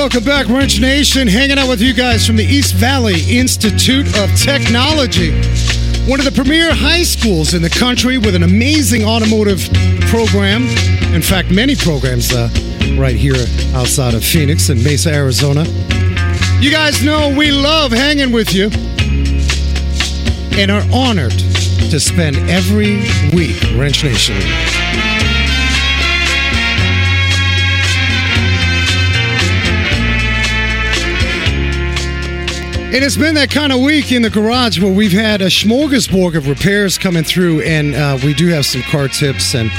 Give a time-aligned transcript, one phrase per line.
[0.00, 1.28] welcome back, Wrench Nation.
[1.28, 5.30] Hanging out with you guys from the East Valley Institute of Technology,
[6.08, 9.60] one of the premier high schools in the country with an amazing automotive
[10.08, 10.62] program.
[11.12, 12.48] In fact, many programs uh,
[12.96, 13.44] right here
[13.74, 15.64] outside of Phoenix and Mesa, Arizona.
[16.60, 18.70] You guys know we love hanging with you
[20.58, 21.38] and are honored
[21.90, 23.02] to spend every
[23.34, 24.79] week, Wrench Nation.
[32.92, 36.34] It has been that kind of week in the garage where we've had a smorgasbord
[36.34, 39.70] of repairs coming through, and uh, we do have some car tips and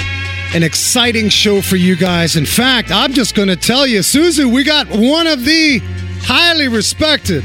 [0.55, 2.38] an exciting show for you guys.
[2.38, 5.81] In fact, I'm just going to tell you, Susie, we got one of the
[6.21, 7.43] highly respected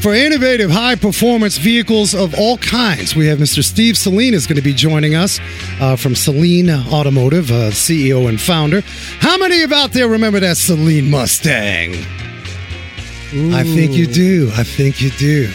[0.00, 3.16] for innovative high performance vehicles of all kinds.
[3.16, 3.64] We have Mr.
[3.64, 5.40] Steve Saleen is going to be joining us
[5.80, 8.82] uh, from Saleen Automotive, uh, CEO and founder.
[9.18, 12.29] How many of out there remember that Saleen Mustang?
[13.32, 14.50] I think you do.
[14.56, 15.48] I think you do.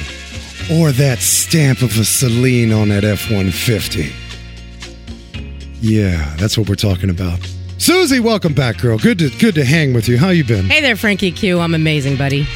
[0.72, 4.14] Or that stamp of a Saleen on that F 150.
[5.82, 7.40] Yeah, that's what we're talking about.
[7.78, 8.98] Susie, welcome back, girl.
[8.98, 10.18] Good to good to hang with you.
[10.18, 10.66] How you been?
[10.70, 11.60] Hey there, Frankie Q.
[11.60, 12.48] I'm amazing, buddy.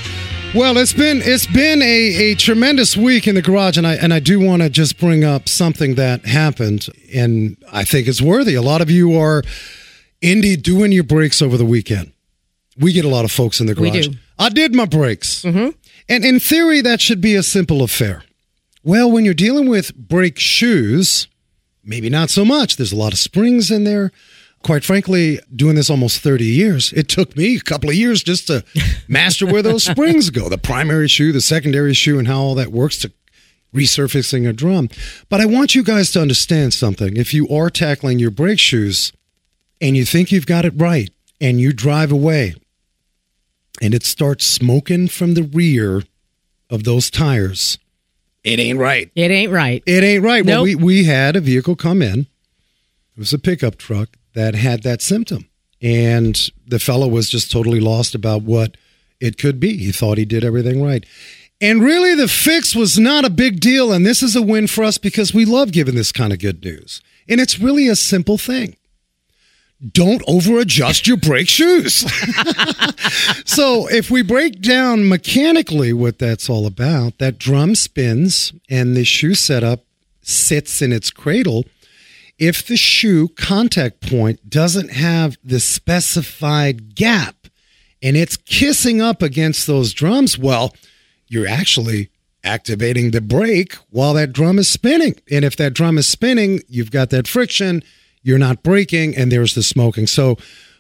[0.56, 4.14] Well, it's been it's been a, a tremendous week in the garage, and I and
[4.14, 8.56] I do want to just bring up something that happened, and I think it's worthy.
[8.56, 9.44] A lot of you are
[10.22, 12.14] indeed doing your brakes over the weekend.
[12.78, 14.08] We get a lot of folks in the We garage.
[14.40, 15.44] I did my brakes.
[15.44, 15.78] Mm-hmm.
[16.08, 18.24] And in theory, that should be a simple affair.
[18.84, 21.28] Well, when you're dealing with brake shoes,
[21.84, 22.78] maybe not so much.
[22.78, 24.12] There's a lot of springs in there.
[24.64, 28.48] Quite frankly, doing this almost 30 years, it took me a couple of years just
[28.48, 28.64] to
[29.08, 32.72] master where those springs go the primary shoe, the secondary shoe, and how all that
[32.72, 33.12] works to
[33.74, 34.90] resurfacing a drum.
[35.30, 37.16] But I want you guys to understand something.
[37.18, 39.14] If you are tackling your brake shoes
[39.80, 41.10] and you think you've got it right
[41.40, 42.56] and you drive away
[43.82, 46.04] and it starts smoking from the rear
[46.70, 47.78] of those tires,
[48.44, 49.12] it ain't right.
[49.16, 49.84] It ain't right.
[49.86, 50.46] It ain't right.
[50.46, 52.22] Well, we, we had a vehicle come in.
[52.22, 55.50] It was a pickup truck that had that symptom.
[55.82, 58.78] And the fellow was just totally lost about what
[59.20, 59.78] it could be.
[59.78, 61.06] He thought he did everything right.
[61.62, 63.92] And really, the fix was not a big deal.
[63.92, 66.64] And this is a win for us because we love giving this kind of good
[66.64, 67.02] news.
[67.28, 68.78] And it's really a simple thing
[69.92, 71.94] don't over adjust your brake shoes.
[73.46, 79.06] so, if we break down mechanically what that's all about, that drum spins and the
[79.06, 79.86] shoe setup
[80.22, 81.66] sits in its cradle.
[82.38, 87.36] If the shoe contact point doesn't have the specified gap
[88.02, 90.74] and it's kissing up against those drums, well,
[91.28, 92.10] you're actually
[92.44, 95.16] activating the brake while that drum is spinning.
[95.30, 97.84] And if that drum is spinning, you've got that friction,
[98.22, 100.08] you're not braking, and there's the smoking.
[100.08, 100.38] So,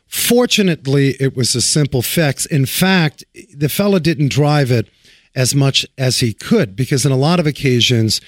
[0.07, 2.45] fortunately, it was a simple fix.
[2.45, 3.23] In fact,
[3.53, 4.89] the fella didn't drive it
[5.35, 8.19] as much as he could because, in a lot of occasions,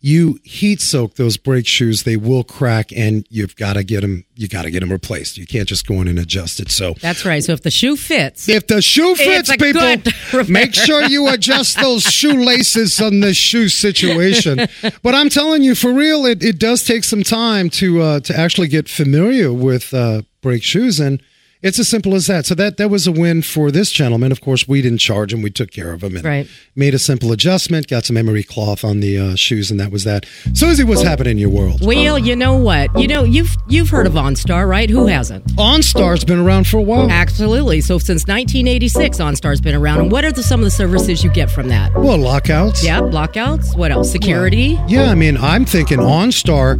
[0.00, 4.24] you heat soak those brake shoes they will crack and you've got to get them
[4.36, 6.94] you got to get them replaced you can't just go in and adjust it so
[7.00, 7.42] That's right.
[7.42, 9.96] So if the shoe fits, if the shoe fits, people,
[10.48, 14.66] make sure you adjust those shoelaces on the shoe situation.
[15.02, 18.36] But I'm telling you, for real, it, it does take some time to uh, to
[18.38, 21.22] actually get familiar with uh, brake shoes, and
[21.62, 22.46] it's as simple as that.
[22.46, 24.30] So that that was a win for this gentleman.
[24.32, 26.46] Of course, we didn't charge him; we took care of him and Right.
[26.76, 30.04] made a simple adjustment, got some emery cloth on the uh, shoes, and that was
[30.04, 30.26] that.
[30.54, 31.84] Susie, what's happening in your world?
[31.84, 32.96] well, you know what?
[32.98, 34.88] You know you've you've heard of OnStar, right?
[34.88, 35.44] Who hasn't?
[35.56, 37.10] OnStar's been around for a while.
[37.10, 37.80] Absolutely.
[37.80, 40.00] So since 1986, OnStar's been around.
[40.00, 41.92] And what are the, some of the services you get from that?
[41.94, 42.84] Well, lockouts.
[42.84, 43.74] Yeah, lockouts.
[43.74, 44.10] What else?
[44.12, 44.78] Security.
[44.88, 46.78] Yeah, I mean, I'm thinking OnStar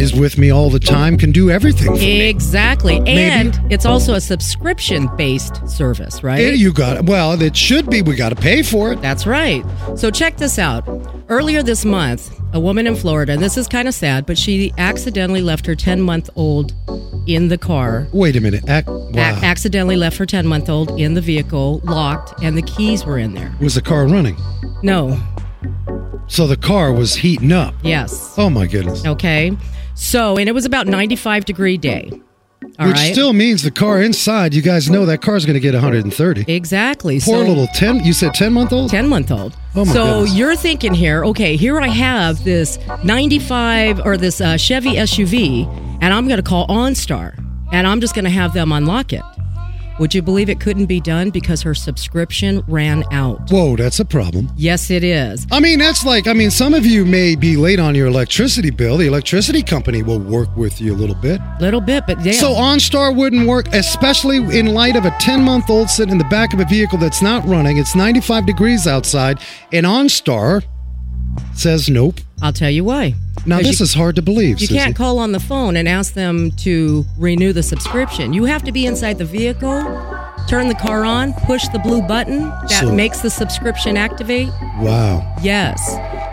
[0.00, 2.22] is with me all the time, can do everything for me.
[2.22, 3.02] Exactly.
[3.06, 6.40] And it's also a subscription based service, right?
[6.40, 7.04] Yeah, you got it.
[7.04, 8.00] Well, it should be.
[8.02, 9.02] We got to pay for it.
[9.02, 9.64] That's right.
[9.96, 10.88] So check this out.
[11.28, 14.72] Earlier this month, a woman in Florida, and this is kind of sad, but she
[14.78, 16.72] accidentally left her 10 month old
[17.26, 18.08] in the car.
[18.12, 18.64] Wait a minute.
[18.68, 19.38] Ac- wow.
[19.42, 23.34] accidentally left her 10 month old in the vehicle, locked, and the keys were in
[23.34, 23.52] there.
[23.60, 24.36] was the car running?
[24.82, 25.20] No.
[26.26, 27.74] So the car was heating up.
[27.82, 28.34] Yes.
[28.38, 29.04] Oh my goodness.
[29.04, 29.56] Okay.
[30.00, 32.10] So, and it was about 95 degree day.
[32.78, 32.88] All right.
[32.88, 36.50] Which still means the car inside, you guys know that car's going to get 130.
[36.50, 37.20] Exactly.
[37.20, 38.90] Poor so, little 10, you said 10 month old?
[38.90, 39.56] 10 month old.
[39.74, 40.34] Oh my so goodness.
[40.34, 45.66] you're thinking here, okay, here I have this 95 or this uh, Chevy SUV,
[46.00, 47.36] and I'm going to call OnStar,
[47.70, 49.22] and I'm just going to have them unlock it.
[50.00, 53.50] Would you believe it couldn't be done because her subscription ran out?
[53.50, 54.48] Whoa, that's a problem.
[54.56, 55.46] Yes, it is.
[55.52, 58.70] I mean, that's like, I mean, some of you may be late on your electricity
[58.70, 58.96] bill.
[58.96, 61.38] The electricity company will work with you a little bit.
[61.60, 62.32] Little bit, but yeah.
[62.32, 66.24] So OnStar wouldn't work, especially in light of a 10 month old sitting in the
[66.24, 67.76] back of a vehicle that's not running.
[67.76, 69.38] It's 95 degrees outside,
[69.70, 70.64] and OnStar
[71.54, 72.20] says nope.
[72.42, 73.14] I'll tell you why.
[73.46, 74.60] Now, this you, is hard to believe.
[74.60, 74.78] You Susie.
[74.78, 78.32] can't call on the phone and ask them to renew the subscription.
[78.34, 79.80] You have to be inside the vehicle,
[80.48, 84.48] turn the car on, push the blue button that So- makes the subscription activate.
[84.80, 85.34] Wow.
[85.42, 85.80] Yes.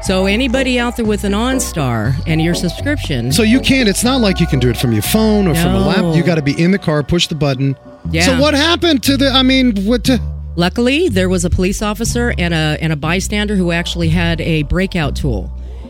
[0.05, 4.19] So anybody out there with an OnStar and your subscription, So you can't, it's not
[4.21, 5.87] like you can do it from your phone or from a No.
[5.87, 6.15] lap.
[6.15, 7.75] You got to be in the car, push the button.
[8.11, 8.25] Yeah.
[8.25, 10.19] So what happened to the, I mean, what, to,
[10.57, 14.63] luckily there was a police officer and a and a bystander who actually had a
[14.63, 15.49] breakout tool.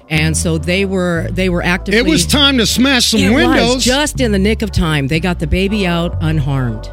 [0.10, 3.76] And so they were they were actively it was time to smash some It windows.
[3.76, 5.08] was just in the nick of time.
[5.08, 6.90] They got the baby out unharmed.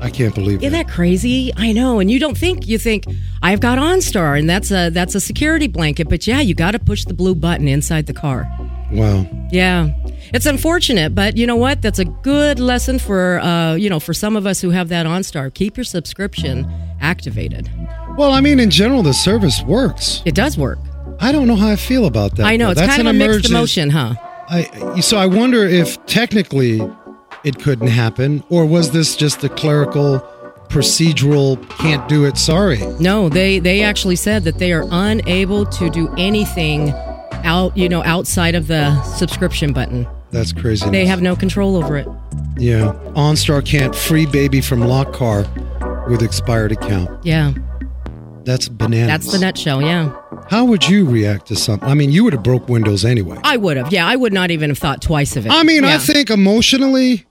[0.00, 0.86] I can't believe Isn't that.
[0.86, 1.52] that crazy?
[1.56, 1.98] I know.
[1.98, 3.04] And you don't think you think
[3.42, 6.78] I've got OnStar and that's a that's a security blanket, but yeah, you got to
[6.78, 8.46] push the blue button inside the car.
[8.94, 9.26] Wow.
[9.50, 9.90] Yeah.
[10.32, 11.82] It's unfortunate, but you know what?
[11.82, 15.06] That's a good lesson for uh, you know, for some of us who have that
[15.06, 15.52] OnStar.
[15.52, 16.70] Keep your subscription
[17.00, 17.70] activated.
[18.16, 20.22] Well, I mean, in general, the service works.
[20.24, 20.78] It does work.
[21.20, 22.46] I don't know how I feel about that.
[22.46, 22.72] I know though.
[22.72, 24.14] it's That's kind of a mixed emotion, huh?
[24.48, 26.80] I, so I wonder if technically
[27.44, 30.20] it couldn't happen, or was this just a clerical,
[30.68, 32.78] procedural, can't do it, sorry?
[33.00, 36.92] No, they they actually said that they are unable to do anything
[37.44, 40.06] out, you know, outside of the subscription button.
[40.30, 40.88] That's crazy.
[40.90, 42.08] They have no control over it.
[42.56, 42.92] Yeah.
[43.14, 45.46] OnStar can't free baby from lock car
[46.08, 47.24] with expired account.
[47.24, 47.54] Yeah.
[48.44, 49.06] That's bananas.
[49.08, 50.14] That's the nutshell, yeah.
[50.50, 51.88] How would you react to something?
[51.88, 53.38] I mean, you would have broke windows anyway.
[53.42, 53.92] I would have.
[53.92, 55.52] Yeah, I would not even have thought twice of it.
[55.52, 57.24] I mean, I think emotionally,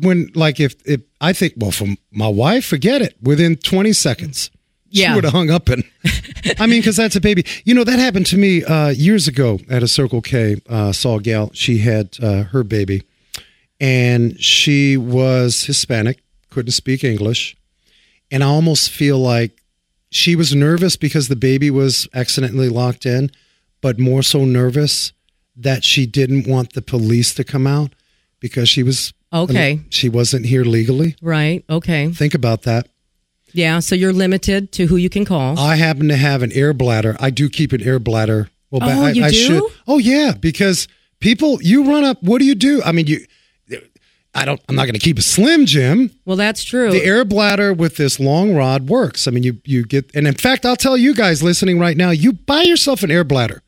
[0.00, 3.16] when like if if I think well, from my wife, forget it.
[3.20, 4.50] Within twenty seconds,
[4.90, 5.84] she would have hung up and.
[6.58, 7.44] I mean, because that's a baby.
[7.64, 10.56] You know, that happened to me uh, years ago at a Circle K.
[10.68, 11.50] Uh, saw a gal.
[11.52, 13.02] She had uh, her baby,
[13.80, 16.20] and she was Hispanic,
[16.50, 17.56] couldn't speak English,
[18.30, 19.62] and I almost feel like
[20.10, 23.30] she was nervous because the baby was accidentally locked in,
[23.80, 25.12] but more so nervous
[25.56, 27.92] that she didn't want the police to come out
[28.40, 29.80] because she was Okay.
[29.90, 31.14] she wasn't here legally.
[31.20, 31.62] Right.
[31.68, 32.10] Okay.
[32.12, 32.88] Think about that.
[33.52, 33.78] Yeah.
[33.80, 35.58] So you're limited to who you can call.
[35.58, 37.16] I happen to have an air bladder.
[37.20, 38.50] I do keep an air bladder.
[38.70, 39.34] Well, Oh, I, you I do?
[39.36, 39.62] should.
[39.86, 40.88] Oh yeah, because
[41.20, 42.22] people, you run up.
[42.22, 42.82] What do you do?
[42.84, 43.24] I mean, you.
[44.34, 44.60] I don't.
[44.68, 46.10] I'm not going to keep a slim Jim.
[46.26, 46.90] well, that's true.
[46.92, 49.26] The air bladder with this long rod works.
[49.26, 52.10] I mean, you you get, and in fact, I'll tell you guys listening right now,
[52.10, 53.62] you buy yourself an air bladder.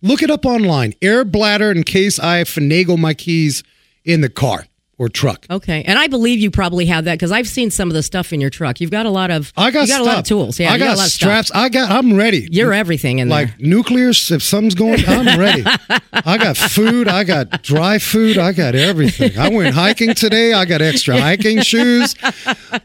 [0.00, 0.94] Look it up online.
[1.02, 3.62] Air bladder in case I finagle my keys
[4.04, 4.66] in the car
[4.98, 5.46] or truck.
[5.48, 5.84] okay.
[5.86, 8.40] And I believe you probably have that because I've seen some of the stuff in
[8.40, 8.80] your truck.
[8.80, 9.52] You've got a lot of.
[9.56, 10.58] I got you got a lot of tools.
[10.58, 10.72] Yeah.
[10.72, 11.50] I got, a lot of straps.
[11.54, 11.90] I got.
[11.90, 12.48] I'm ready.
[12.50, 13.68] You're everything in like there.
[13.68, 14.08] nuclear.
[14.08, 15.64] If something's going, I'm ready.
[16.12, 17.08] I got food.
[17.08, 18.38] I got dry food.
[18.38, 19.38] I got everything.
[19.38, 20.52] I went hiking today.
[20.52, 22.16] I got extra hiking shoes.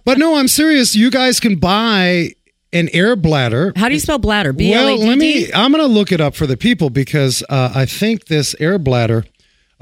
[0.06, 0.96] But no, I'm serious.
[0.96, 2.34] You guys can buy
[2.74, 3.72] an air bladder.
[3.76, 4.52] How do you spell bladder?
[4.52, 5.52] B L A Well, let me.
[5.54, 8.78] I'm going to look it up for the people because uh, I think this air
[8.80, 9.26] bladder.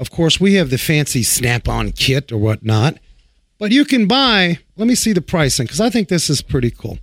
[0.02, 2.98] Of course, we have the fancy snap-on kit or whatnot,
[3.60, 4.58] but you can buy.
[4.76, 6.98] Let me see the pricing because I think this is pretty cool.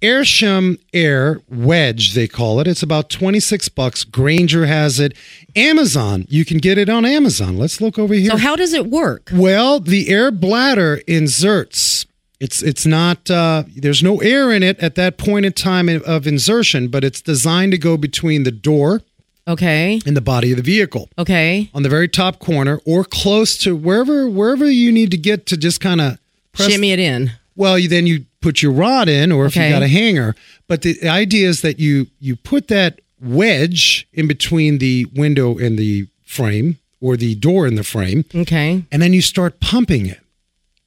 [0.00, 2.66] Airshim Air Wedge, they call it.
[2.66, 4.02] It's about 26 bucks.
[4.02, 5.16] Grainger has it.
[5.54, 7.58] Amazon, you can get it on Amazon.
[7.58, 8.32] Let's look over here.
[8.32, 9.30] So how does it work?
[9.32, 12.06] Well, the air bladder inserts.
[12.40, 13.30] It's it's not.
[13.30, 17.22] Uh, there's no air in it at that point in time of insertion, but it's
[17.22, 19.02] designed to go between the door
[19.48, 20.00] Okay.
[20.06, 21.68] In the body of the vehicle Okay.
[21.74, 25.56] on the very top corner, or close to wherever wherever you need to get to
[25.56, 26.18] just kind of.
[26.54, 27.32] Shimmy it in.
[27.56, 29.66] Well, you, then you put your rod in, or if Okay.
[29.68, 30.34] you got a hanger.
[30.68, 35.78] But the idea is that you you put that wedge in between the window and
[35.78, 38.82] the frame, or the door and the frame, Okay.
[38.92, 40.20] and then you start pumping it.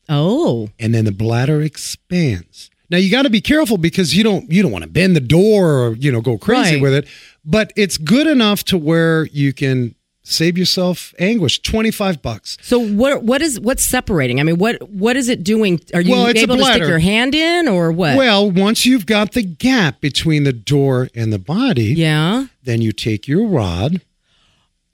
[0.07, 0.69] Oh.
[0.79, 2.69] and then the bladder expands.
[2.91, 5.19] Now you got to be careful because you don't you don't want to bend the
[5.19, 6.81] door or you know go crazy Right.
[6.81, 7.07] with it,
[7.45, 11.59] but it's good enough to where you can save yourself anguish.
[11.61, 12.57] Twenty five bucks.
[12.61, 14.39] So what what is what's separating?
[14.39, 15.79] I mean, what what is it doing?
[15.93, 18.17] Are you Well, able to stick your hand in or what?
[18.17, 22.47] Well, once you've got the gap between the door and the body, yeah.
[22.63, 24.01] then you take your rod.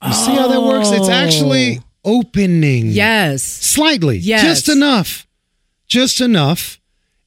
[0.04, 0.90] You see how that works?
[0.90, 1.12] It's Oh.
[1.12, 2.88] actually opening.
[2.88, 3.42] Yes.
[3.42, 4.18] Slightly.
[4.18, 4.42] Yes.
[4.42, 5.26] Just enough.
[5.86, 6.80] Just enough.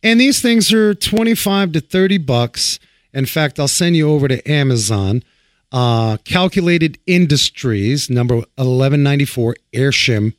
[0.03, 2.79] And these things are 25 to 30 bucks.
[3.15, 5.23] In fact, I'll send you over to Amazon.
[5.71, 10.33] Uh, Calculated Industries, number 1194, Airshim,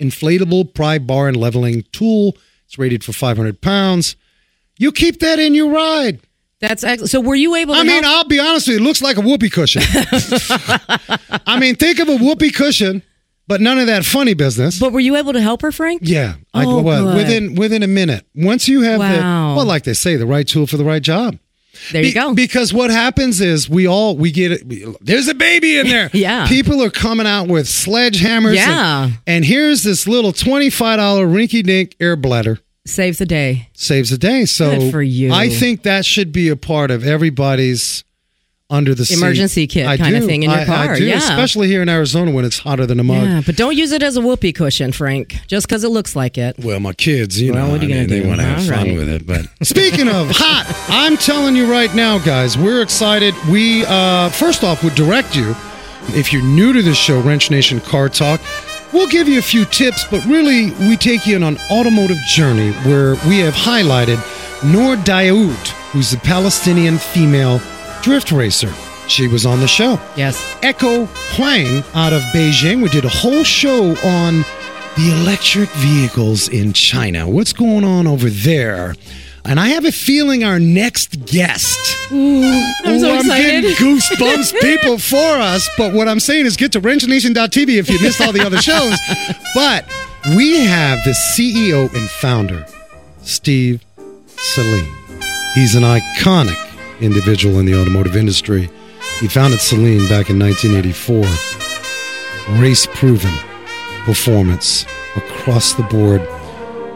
[0.00, 2.36] inflatable pry bar and leveling tool.
[2.66, 4.16] It's rated for 500 pounds.
[4.78, 6.20] You keep that in your ride.
[6.60, 7.10] That's excellent.
[7.10, 8.16] So were you able to I mean, help?
[8.16, 9.82] I'll be honest with you, it looks like a whoopee cushion.
[11.46, 13.02] I mean, think of a whoopee cushion,
[13.48, 14.78] but none of that funny business.
[14.78, 16.02] but were you able to help her, Frank?
[16.04, 17.16] yeah, I, Oh, well, good.
[17.16, 18.26] within within a minute.
[18.34, 19.50] Once you have Wow.
[19.50, 21.38] the well, like they say, the right tool for the right job.
[21.92, 22.34] There you Be- go.
[22.34, 24.66] Because what happens is we all we get it.
[24.66, 26.10] we- There's a baby in there.
[26.14, 26.46] Yeah.
[26.46, 28.54] People are coming out with sledgehammers.
[28.54, 29.04] Yeah.
[29.04, 33.68] And, and here's this little twenty five dollar rinky dink air bladder Save the day.
[33.74, 34.44] saves the day.
[34.44, 35.32] So Good for you.
[35.32, 38.04] I think that should be a part of everybody's
[38.72, 39.18] under the seat.
[39.18, 41.18] Emergency kit I kind of thing in your I- car, I do, yeah.
[41.18, 43.22] especially here in Arizona when it's hotter than a mug.
[43.24, 46.38] Yeah, but don't use it as a whoopee cushion, Frank, just because it looks like
[46.38, 46.56] it.
[46.58, 48.20] Well, my kids, you Well, know, what are you I mean, do?
[48.22, 48.96] they want to have All fun right.
[48.98, 49.26] with it.
[49.26, 53.34] But speaking of hot, I'm telling you right now, guys, we're excited.
[53.50, 55.54] We uh, first off would direct you,
[56.08, 58.40] if you're new to this show, Wrench Nation Car Talk.
[58.92, 62.72] We'll give you a few tips, but really, we take you on an automotive journey
[62.86, 64.18] where we have highlighted
[64.64, 67.58] Noor Daoud, who's a Palestinian female
[68.02, 68.72] drift racer.
[69.08, 69.98] She was on the show.
[70.16, 70.56] Yes.
[70.62, 72.82] Echo Huang out of Beijing.
[72.82, 74.44] We did a whole show on
[74.96, 77.28] the electric vehicles in China.
[77.28, 78.94] What's going on over there?
[79.44, 81.78] And I have a feeling our next guest.
[82.10, 85.68] I'm so Ooh, I'm getting goosebumps, people, for us.
[85.76, 88.96] But what I'm saying is get to wrenchnation.tv if you missed all the other shows.
[89.54, 89.84] But
[90.36, 92.64] we have the CEO and founder,
[93.22, 93.84] Steve
[94.36, 94.88] Saleen.
[95.54, 96.61] He's an iconic
[97.02, 98.70] individual in the automotive industry.
[99.20, 101.24] He founded Saleen back in 1984.
[102.60, 103.34] Race proven
[104.04, 104.84] performance
[105.16, 106.26] across the board.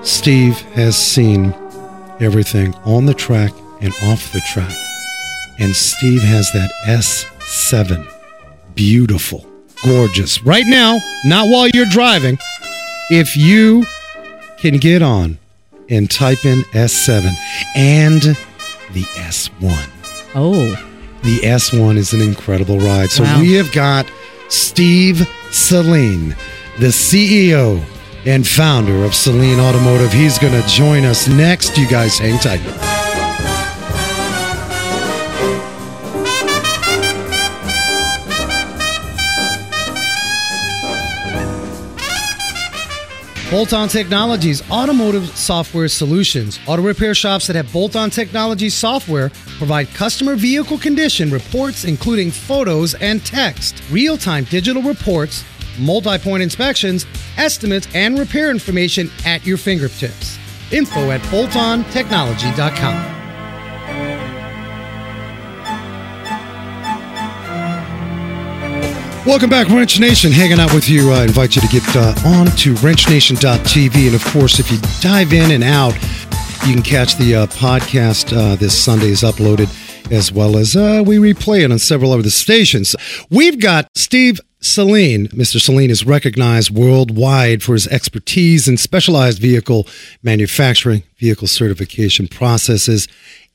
[0.04, 1.54] Steve has seen
[2.20, 4.75] everything on the track and off the track.
[5.58, 8.06] And Steve has that S7.
[8.75, 9.46] Beautiful,
[9.84, 10.42] gorgeous.
[10.42, 12.38] Right now, not while you're driving.
[13.10, 13.86] If you
[14.58, 15.38] can get on
[15.88, 17.32] and type in S7
[17.76, 18.22] and
[18.92, 19.95] the S1.
[20.38, 20.76] Oh,
[21.23, 23.11] The S1 is an incredible ride.
[23.11, 23.40] So Wow.
[23.40, 24.07] we have got
[24.49, 26.37] Steve Saleen,
[26.78, 27.83] the CEO
[28.26, 30.12] and founder of Saleen Automotive.
[30.12, 31.76] He's going to join us next.
[31.78, 32.61] You guys hang tight.
[43.50, 46.59] Bolt On Technologies Automotive Software Solutions.
[46.66, 52.30] Auto repair shops that have Bolt On Technologies software provide customer vehicle condition reports, including
[52.30, 55.44] photos and text, real time digital reports,
[55.78, 60.38] multi point inspections, estimates, and repair information at your fingertips.
[60.72, 63.16] Info at boltontechnology.com.
[69.26, 70.30] Welcome back, Wrench Nation.
[70.30, 71.10] Hanging out with you.
[71.10, 74.06] I invite you to get uh, on to wrenchnation.tv.
[74.06, 75.98] And of course, if you dive in and out,
[76.64, 79.68] you can catch the uh, podcast uh, this Sunday is uploaded,
[80.12, 82.96] as well as uh, we replay it on several other stations.
[83.30, 85.28] We've got Steve Saleen.
[85.28, 85.58] Mr.
[85.60, 89.86] Saleen is recognized worldwide for his expertise in specialized vehicle
[90.22, 93.06] manufacturing, vehicle certification processes,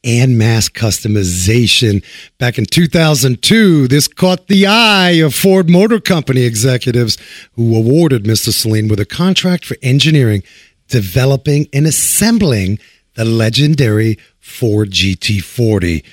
[0.03, 2.03] and mass customization.
[2.37, 7.17] Back in 2002, this caught the eye of Ford Motor Company executives
[7.53, 8.49] who awarded Mr.
[8.49, 10.43] Saleen with a contract for engineering,
[10.91, 12.77] developing, and assembling
[13.15, 16.03] the legendary Ford GT40.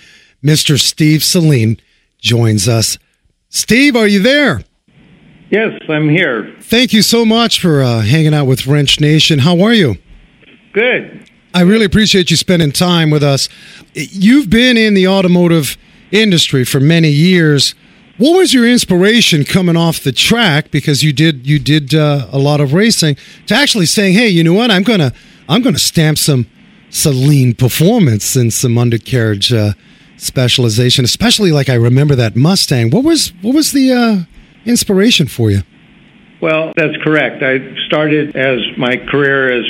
[0.42, 0.78] Mr.
[0.80, 1.78] Steve Saleen
[2.18, 2.99] joins us.
[3.50, 4.62] Steve, are you there?
[5.50, 6.54] Yes, I'm here.
[6.61, 9.40] Thank you so much for uh, hanging out with Wrench Nation.
[9.40, 9.97] How are you?
[10.73, 11.28] Good.
[11.54, 13.49] I really appreciate you spending time with us.
[13.94, 15.78] You've been in the automotive
[16.12, 17.75] industry for many years.
[18.19, 22.39] What was your inspiration coming off the track because you did you did uh, a
[22.39, 24.73] lot of racing to actually saying, "Hey, you know what?
[24.73, 25.13] I'm gonna
[25.49, 26.47] I'm gonna stamp some
[26.91, 29.73] Saleen performance and some undercarriage uh,
[30.17, 32.91] specialization, especially like I remember that Mustang.
[32.91, 34.17] What was what was the uh,
[34.67, 35.63] inspiration for you?
[36.41, 37.43] Well, that's correct.
[37.43, 39.65] I started as my career as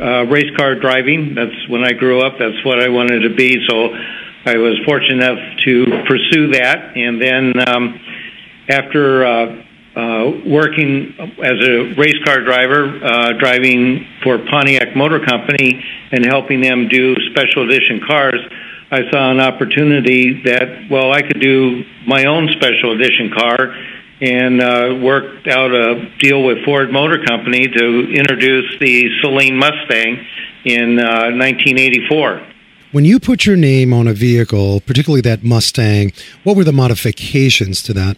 [0.00, 1.34] uh, race car driving.
[1.34, 2.34] That's when I grew up.
[2.38, 3.64] That's what I wanted to be.
[3.68, 3.94] So
[4.46, 6.96] I was fortunate enough to pursue that.
[6.96, 8.00] And then um,
[8.68, 9.62] after uh,
[9.96, 16.60] uh, working as a race car driver, uh, driving for Pontiac Motor Company and helping
[16.60, 18.38] them do special edition cars,
[18.88, 23.74] I saw an opportunity that, well, I could do my own special edition car
[24.20, 30.24] and uh, worked out a deal with Ford Motor Company to introduce the Saleen Mustang
[30.64, 32.55] in uh, 1984.
[32.92, 36.12] When you put your name on a vehicle, particularly that Mustang,
[36.44, 38.16] what were the modifications to that?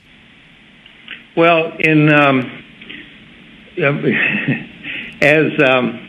[1.37, 2.41] Well, in um,
[5.23, 6.08] as um,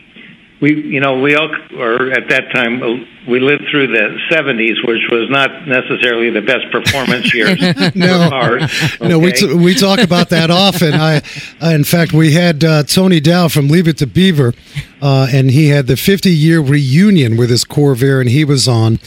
[0.60, 2.80] we, you know, we all, or at that time,
[3.26, 7.58] we lived through the 70s, which was not necessarily the best performance years.
[7.94, 8.62] no, cars,
[8.94, 9.08] okay?
[9.08, 10.92] no, we, t- we talk about that often.
[10.92, 11.22] I,
[11.62, 14.52] uh, in fact, we had uh, Tony Dow from Leave It to Beaver,
[15.00, 18.98] uh, and he had the 50 year reunion with his Corvair, and he was on.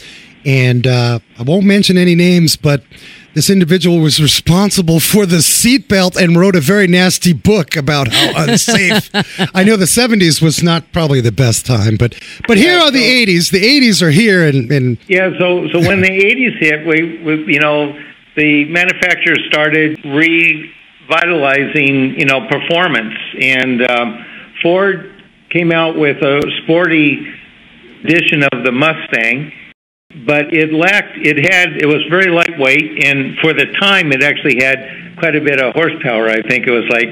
[0.44, 2.82] And uh, I won't mention any names, but
[3.34, 8.32] this individual was responsible for the seatbelt and wrote a very nasty book about how
[8.44, 9.10] unsafe.
[9.54, 12.14] I know the 70s was not probably the best time, but
[12.46, 13.50] but here yeah, are the 80s.
[13.50, 15.30] The 80s are here, and, and yeah.
[15.38, 17.98] So so when the 80s hit, we, we you know
[18.36, 24.24] the manufacturers started revitalizing you know performance, and um,
[24.62, 25.10] Ford
[25.50, 27.26] came out with a sporty
[28.04, 29.52] edition of the Mustang
[30.14, 34.62] but it lacked it had it was very lightweight and for the time it actually
[34.62, 36.28] had quite a bit of horsepower.
[36.28, 37.10] I think it was like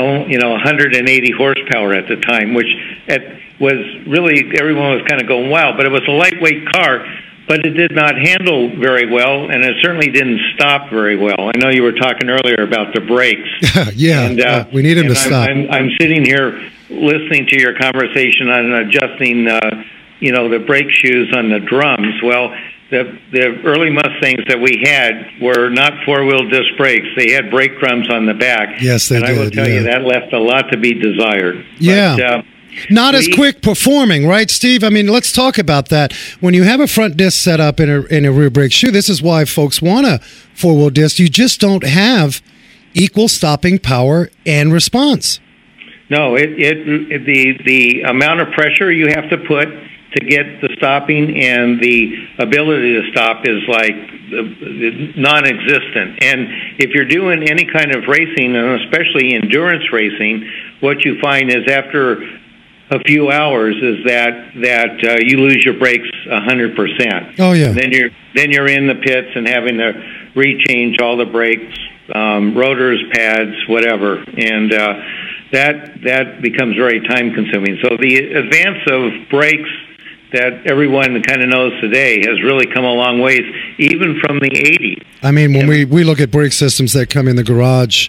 [0.00, 0.96] oh you know 180
[1.36, 2.68] horsepower at the time which
[3.08, 3.20] at,
[3.60, 7.04] was really everyone was kind of going wow but it was a lightweight car
[7.46, 11.50] but it did not handle very well and it certainly didn't stop very well.
[11.52, 13.48] I know you were talking earlier about the brakes.
[13.94, 15.48] Yeah and, uh, we need them to I'm, stop.
[15.48, 19.84] I'm, I'm sitting here listening to your conversation on adjusting uh
[20.20, 22.20] you know, the brake shoes on the drums.
[22.22, 22.54] Well,
[22.90, 27.06] the the early Mustangs that we had were not four wheel disc brakes.
[27.16, 28.80] They had brake drums on the back.
[28.80, 29.28] Yes, they did.
[29.28, 29.38] and did.
[29.38, 29.74] I will tell yeah.
[29.74, 31.64] you that left a lot to be desired.
[31.78, 32.16] Yeah.
[32.16, 32.42] But, uh,
[32.88, 34.84] not as quick performing, right, Steve?
[34.84, 36.12] I mean, let's talk about that.
[36.38, 38.90] When you have a front disc set up in a in a rear brake shoe,
[38.90, 40.20] this is why folks want a
[40.54, 41.18] four wheel disc.
[41.18, 42.42] You just don't have
[42.94, 45.40] equal stopping power and response.
[46.08, 49.68] No, it, it, it the the amount of pressure you have to put
[50.14, 53.94] to get the stopping and the ability to stop is like
[55.16, 56.22] non-existent.
[56.22, 56.48] And
[56.78, 60.48] if you're doing any kind of racing, and especially endurance racing,
[60.80, 62.22] what you find is after
[62.90, 67.38] a few hours is that that uh, you lose your brakes a hundred percent.
[67.38, 67.68] Oh yeah.
[67.68, 69.92] And then you're then you're in the pits and having to
[70.34, 71.76] rechange all the brakes,
[72.14, 74.94] um, rotors, pads, whatever, and uh,
[75.52, 77.78] that that becomes very time consuming.
[77.82, 79.70] So the advance of brakes
[80.32, 83.42] that everyone kind of knows today has really come a long ways,
[83.78, 85.04] even from the 80s.
[85.22, 88.08] I mean, when we, we look at brake systems that come in the garage,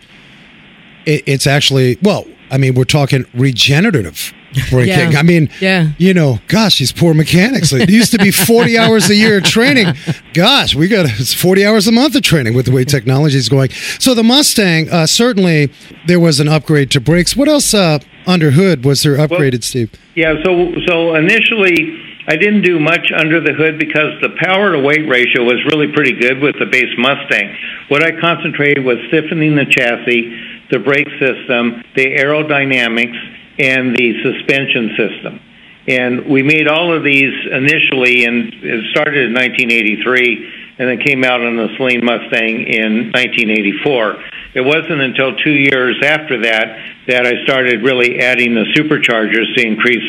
[1.05, 4.33] it, it's actually, well, I mean, we're talking regenerative
[4.69, 5.11] braking.
[5.13, 5.19] Yeah.
[5.19, 5.91] I mean, yeah.
[5.97, 7.71] you know, gosh, these poor mechanics.
[7.71, 9.95] It used to be 40 hours a year of training.
[10.33, 13.49] Gosh, we got it's 40 hours a month of training with the way technology is
[13.49, 13.69] going.
[13.99, 15.71] So the Mustang, uh, certainly
[16.07, 17.35] there was an upgrade to brakes.
[17.35, 19.91] What else uh, under hood was there upgraded, well, Steve?
[20.15, 24.79] Yeah, so so initially I didn't do much under the hood because the power to
[24.79, 27.55] weight ratio was really pretty good with the base Mustang.
[27.89, 33.17] What I concentrated was stiffening the chassis, the brake system, the aerodynamics,
[33.57, 35.39] and the suspension system.
[35.87, 41.23] And we made all of these initially, and it started in 1983, and then came
[41.23, 44.53] out on the Saleen Mustang in 1984.
[44.53, 49.65] It wasn't until two years after that that I started really adding the superchargers to
[49.65, 50.05] increase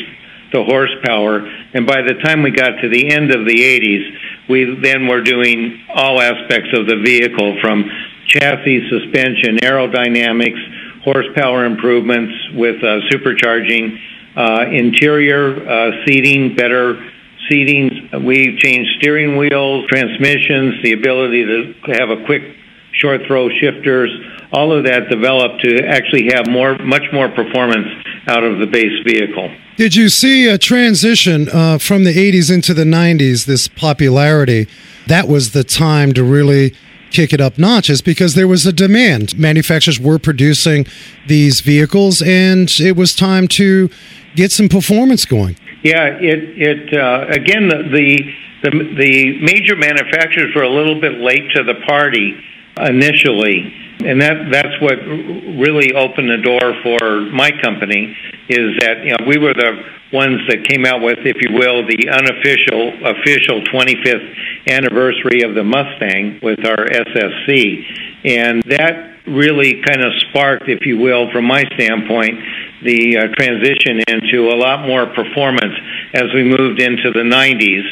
[0.53, 1.49] the horsepower.
[1.75, 5.23] And by the time we got to the end of the 80s, we then were
[5.23, 7.85] doing all aspects of the vehicle from
[8.27, 13.99] chassis, suspension, aerodynamics, horsepower improvements with uh, supercharging,
[14.37, 17.03] uh, interior uh, seating, better
[17.49, 18.11] seating.
[18.25, 22.43] We changed steering wheels, transmissions, the ability to have a quick
[22.93, 24.11] short throw shifters.
[24.53, 27.89] All of that developed to actually have more, much more performance
[28.29, 29.51] out of the base vehicle.
[29.77, 34.69] Did you see a transition uh, from the 80s into the 90s, this popularity?
[35.07, 36.75] That was the time to really
[37.11, 39.39] kick it up notches because there was a demand.
[39.39, 40.87] Manufacturers were producing
[41.27, 43.91] these vehicles, and it was time to
[44.35, 45.57] get some performance going.
[45.83, 48.19] Yeah, it it uh, again the, the
[48.63, 52.37] the the major manufacturers were a little bit late to the party
[52.79, 53.75] initially
[54.07, 54.97] and that that's what
[55.59, 58.17] really opened the door for my company
[58.49, 61.87] is that you know we were the ones that came out with if you will
[61.87, 67.85] the unofficial official 25th anniversary of the Mustang with our SSC
[68.25, 72.39] and that really kind of sparked if you will from my standpoint
[72.83, 75.75] the uh, transition into a lot more performance
[76.15, 77.87] as we moved into the 90s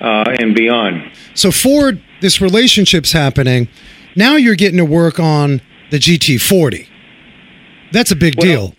[0.00, 1.10] uh, and beyond.
[1.34, 3.68] So Ford this relationship's happening
[4.18, 6.88] now you're getting to work on the GT40.
[7.92, 8.74] That's a big well, deal.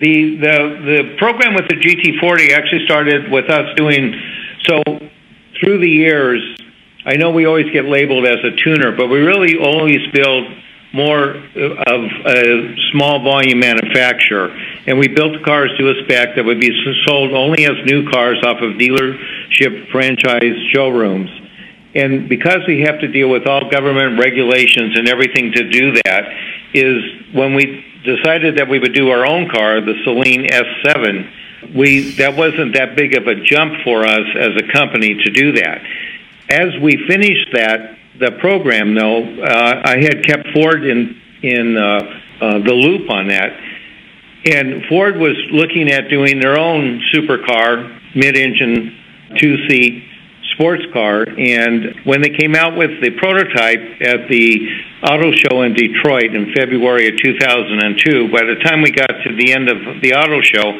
[0.00, 4.14] The, the the program with the GT40 actually started with us doing
[4.64, 4.82] so
[5.60, 6.40] through the years.
[7.04, 10.46] I know we always get labeled as a tuner, but we really always build
[10.92, 14.48] more of a small volume manufacturer.
[14.86, 16.70] And we built cars to a spec that would be
[17.06, 21.30] sold only as new cars off of dealership franchise showrooms.
[21.96, 26.24] And because we have to deal with all government regulations and everything to do that,
[26.74, 32.12] is when we decided that we would do our own car, the Saleen S7, we
[32.16, 35.80] that wasn't that big of a jump for us as a company to do that.
[36.50, 41.80] As we finished that the program, though, uh, I had kept Ford in in uh,
[42.40, 43.58] uh, the loop on that,
[44.44, 48.94] and Ford was looking at doing their own supercar, mid-engine,
[49.38, 50.04] two-seat
[50.56, 51.28] sports car.
[51.28, 54.66] And when they came out with the prototype at the
[55.04, 59.52] auto show in Detroit in February of 2002, by the time we got to the
[59.52, 60.72] end of the auto show,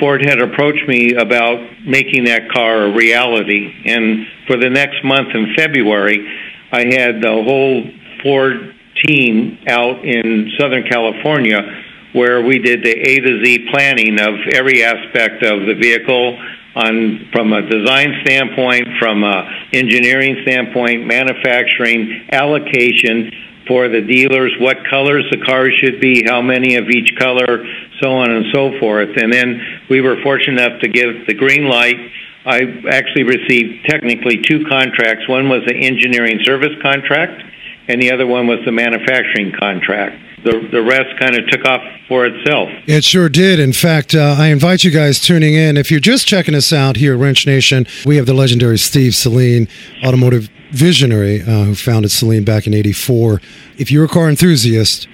[0.00, 3.70] Ford had approached me about making that car a reality.
[3.84, 6.26] And for the next month in February,
[6.72, 7.84] I had the whole
[8.22, 8.74] Ford
[9.06, 14.82] team out in Southern California where we did the A to Z planning of every
[14.82, 16.38] aspect of the vehicle
[16.78, 23.32] on from a design standpoint, from a engineering standpoint, manufacturing, allocation
[23.66, 27.66] for the dealers, what colors the cars should be, how many of each color,
[28.00, 29.10] so on and so forth.
[29.16, 29.60] And then
[29.90, 31.98] we were fortunate enough to give the green light.
[32.46, 35.28] I actually received technically two contracts.
[35.28, 37.42] One was an engineering service contract,
[37.88, 41.82] and the other one was the manufacturing contract the, the rest kind of took off
[42.08, 42.68] for itself.
[42.86, 43.58] It sure did.
[43.58, 45.76] In fact, uh, I invite you guys tuning in.
[45.76, 49.12] If you're just checking us out here at Wrench Nation, we have the legendary Steve
[49.12, 49.68] Saleen,
[50.04, 53.40] automotive visionary, uh, who founded Saleen back in 84.
[53.78, 55.08] If you're a car enthusiast,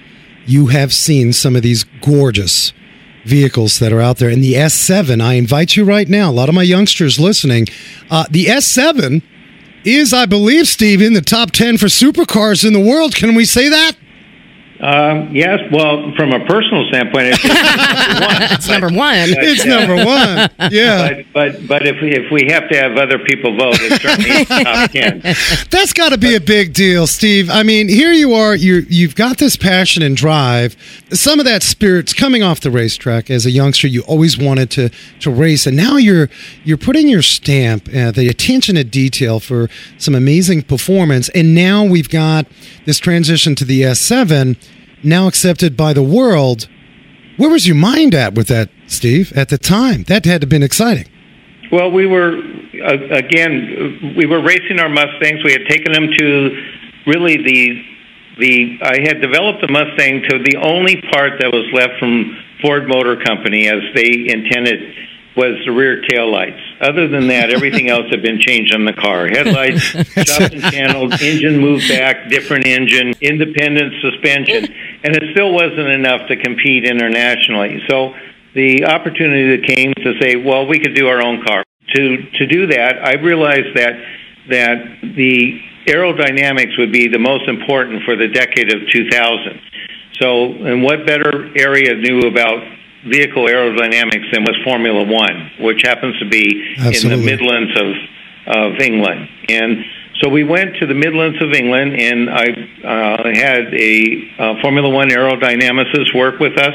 [0.45, 2.73] you have seen some of these gorgeous
[3.25, 4.29] vehicles that are out there.
[4.29, 7.67] And the S7, I invite you right now, a lot of my youngsters listening,
[8.09, 9.23] uh, the S7
[9.83, 13.15] is, I believe, Steve, in the top 10 for supercars in the world.
[13.15, 13.93] Can we say that?
[14.79, 17.39] Um, yes, well, from a personal standpoint, it's,
[18.53, 19.29] it's number one.
[19.29, 20.49] But, it's number one.
[20.69, 24.01] Yeah, but but, but if we, if we have to have other people vote, it's
[24.01, 25.19] certainly top ten.
[25.69, 27.49] That's got to be a big deal, Steve.
[27.49, 28.53] I mean, here you are.
[28.53, 30.75] You you've got this passion and drive.
[31.11, 33.29] Some of that spirit's coming off the racetrack.
[33.29, 34.89] As a youngster, you always wanted to
[35.21, 36.29] to race, and now you're
[36.65, 41.29] you're putting your stamp, uh, the attention to detail for some amazing performance.
[41.29, 42.45] And now we've got
[42.85, 44.57] this transition to the S7
[45.05, 46.67] now accepted by the world.
[47.37, 50.03] Where was your mind at with that, Steve, at the time?
[50.03, 51.05] That had to have been exciting.
[51.71, 52.37] Well, we were,
[52.83, 55.43] uh, again, we were racing our Mustangs.
[55.43, 56.63] We had taken them to
[57.07, 57.83] really the,
[58.39, 62.87] the, I had developed the Mustang to the only part that was left from Ford
[62.87, 64.79] Motor Company as they intended
[65.35, 66.61] was the rear tail lights.
[66.79, 69.27] Other than that, everything else had been changed on the car.
[69.27, 74.71] Headlights, chopped and channeled, engine moved back, different engine, independent suspension,
[75.03, 77.83] and it still wasn't enough to compete internationally.
[77.89, 78.13] So
[78.55, 81.63] the opportunity that came to say, well, we could do our own car.
[81.95, 83.93] To to do that, I realized that
[84.49, 89.61] that the aerodynamics would be the most important for the decade of 2000.
[90.19, 92.63] So, and what better area knew about
[93.05, 97.13] vehicle aerodynamics than was Formula One, which happens to be Absolutely.
[97.13, 97.87] in the Midlands of
[98.47, 99.27] of England.
[99.49, 99.83] And
[100.21, 102.45] so we went to the Midlands of England, and I
[102.83, 106.73] uh, had a uh, Formula One aerodynamicist work with us,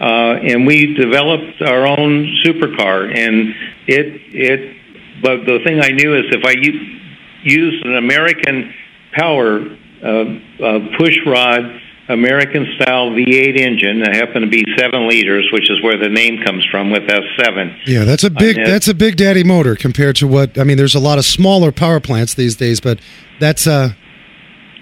[0.00, 0.04] uh,
[0.42, 3.06] and we developed our own supercar.
[3.16, 3.54] And
[3.86, 4.76] it it,
[5.22, 6.98] but the thing I knew is if I u-
[7.42, 8.72] used an American
[9.12, 9.60] power
[10.02, 11.81] uh, uh, push rod
[12.12, 16.42] American style V8 engine that happened to be seven liters, which is where the name
[16.44, 17.78] comes from with S7.
[17.86, 20.76] Yeah, that's a big uh, that's a big daddy motor compared to what I mean.
[20.76, 23.00] There's a lot of smaller power plants these days, but
[23.40, 23.96] that's a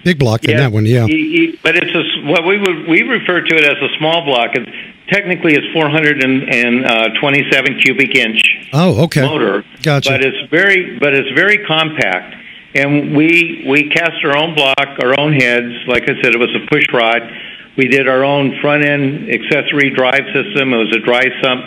[0.03, 0.85] big block yeah, in that one.
[0.85, 1.07] Yeah,
[1.63, 4.51] but it's a what we would we refer to it as a small block.
[4.53, 4.69] It's,
[5.11, 8.41] technically, it's 427 uh, cubic inch.
[8.73, 9.21] Oh, okay.
[9.21, 10.09] Motor, gotcha.
[10.09, 12.35] But it's very but it's very compact
[12.73, 15.73] and we we cast our own block, our own heads.
[15.87, 17.21] Like I said, it was a push rod.
[17.77, 20.73] We did our own front end accessory drive system.
[20.73, 21.65] It was a dry sump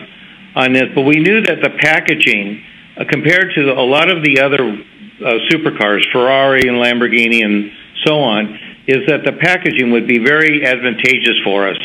[0.57, 2.63] on this, but we knew that the packaging,
[2.97, 7.71] uh, compared to a lot of the other uh, supercars, Ferrari and Lamborghini and
[8.05, 11.79] so on, is that the packaging would be very advantageous for us.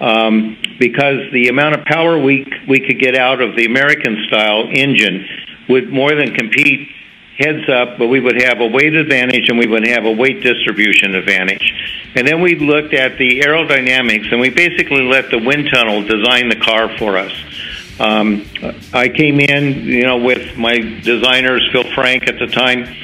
[0.00, 4.64] Um, because the amount of power we we could get out of the American style
[4.72, 5.26] engine
[5.68, 6.88] would more than compete
[7.40, 10.42] heads up, but we would have a weight advantage and we would have a weight
[10.42, 11.72] distribution advantage.
[12.14, 16.48] And then we looked at the aerodynamics and we basically let the wind tunnel design
[16.48, 17.32] the car for us.
[17.98, 18.46] Um,
[18.94, 22.96] I came in, you know, with my designers, Phil Frank at the time,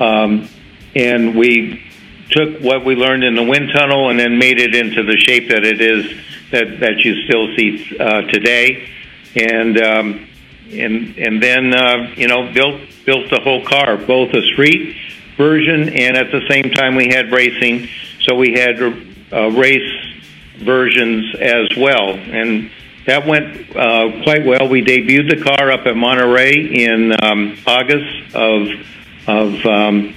[0.00, 0.48] um,
[0.96, 1.84] and we
[2.30, 5.50] took what we learned in the wind tunnel and then made it into the shape
[5.50, 6.18] that it is
[6.50, 8.88] that that you still see uh, today,
[9.36, 10.27] and um,
[10.72, 14.96] and and then uh, you know built built the whole car, both a street
[15.36, 17.88] version and at the same time we had racing.
[18.20, 20.16] So we had uh, race
[20.58, 22.70] versions as well, and
[23.06, 24.68] that went uh, quite well.
[24.68, 28.68] We debuted the car up at Monterey in um, August of
[29.26, 30.14] of um,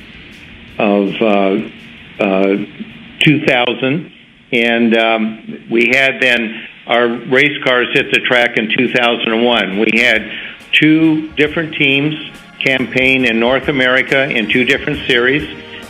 [0.78, 1.70] of uh,
[2.20, 2.66] uh,
[3.20, 4.12] 2000,
[4.52, 9.80] and um, we had then our race cars hit the track in 2001.
[9.80, 10.32] We had
[10.72, 12.16] two different teams
[12.60, 15.44] campaign in North America in two different series,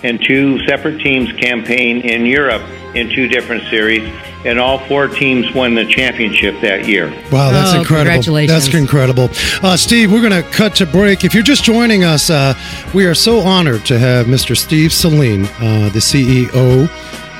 [0.03, 2.61] and two separate teams campaign in Europe
[2.95, 4.01] in two different series,
[4.45, 7.07] and all four teams won the championship that year.
[7.31, 7.85] Wow, that's Oh, incredible.
[8.15, 8.65] congratulations.
[8.65, 9.29] That's incredible.
[9.61, 11.23] Uh, Steve, we're going to cut to break.
[11.23, 12.53] If you're just joining us, uh,
[12.93, 14.57] we are so honored to have Mr.
[14.57, 16.89] Steve Saleen, uh, the CEO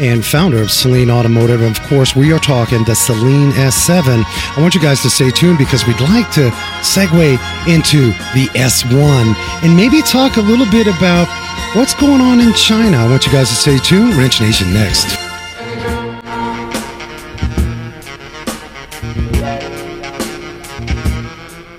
[0.02, 1.62] and founder of Saleen Automotive.
[1.62, 4.24] Of course, we are talking the Saleen S7.
[4.58, 6.50] I want you guys to stay tuned because we'd like to
[6.82, 7.38] segue
[7.68, 11.28] into the S1 and maybe talk a little bit about
[11.76, 12.98] what's going on in China.
[12.98, 14.16] I want you guys to stay tuned.
[14.16, 15.31] Wrench Nation next.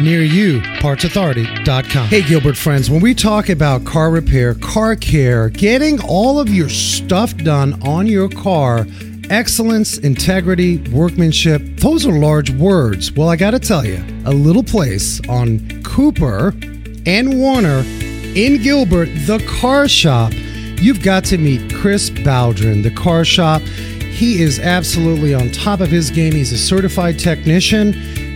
[0.00, 2.08] near you, partsauthority.com.
[2.08, 6.68] Hey, Gilbert friends, when we talk about car repair, car care, getting all of your
[6.68, 8.86] stuff done on your car,
[9.30, 13.12] excellence, integrity, workmanship, those are large words.
[13.12, 16.54] Well, I got to tell you, a little place on Cooper
[17.06, 17.82] and Warner
[18.34, 20.32] in Gilbert, the car shop.
[20.34, 23.62] You've got to meet Chris Baldrin, the car shop.
[23.62, 26.32] He is absolutely on top of his game.
[26.32, 27.92] He's a certified technician,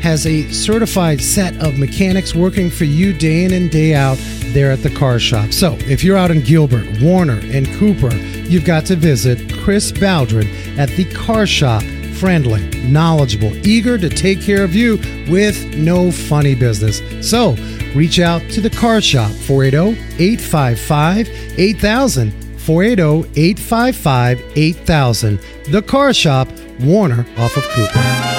[0.07, 4.17] has a certified set of mechanics working for you day in and day out
[4.53, 5.53] there at the car shop.
[5.53, 10.47] So if you're out in Gilbert, Warner, and Cooper, you've got to visit Chris Baldwin
[10.79, 11.83] at the car shop.
[12.21, 14.93] Friendly, knowledgeable, eager to take care of you
[15.29, 17.03] with no funny business.
[17.29, 17.57] So
[17.97, 22.33] reach out to the car shop 480 855 8000.
[22.61, 25.41] 480 855 8000.
[25.73, 26.49] The Car Shop,
[26.81, 28.36] Warner off of Cooper.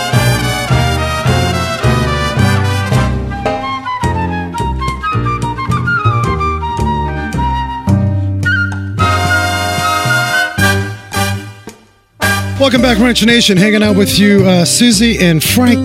[12.67, 13.55] Welcome back, Wrench Nation.
[13.55, 15.79] Hanging out with you, uh, Susie and Frank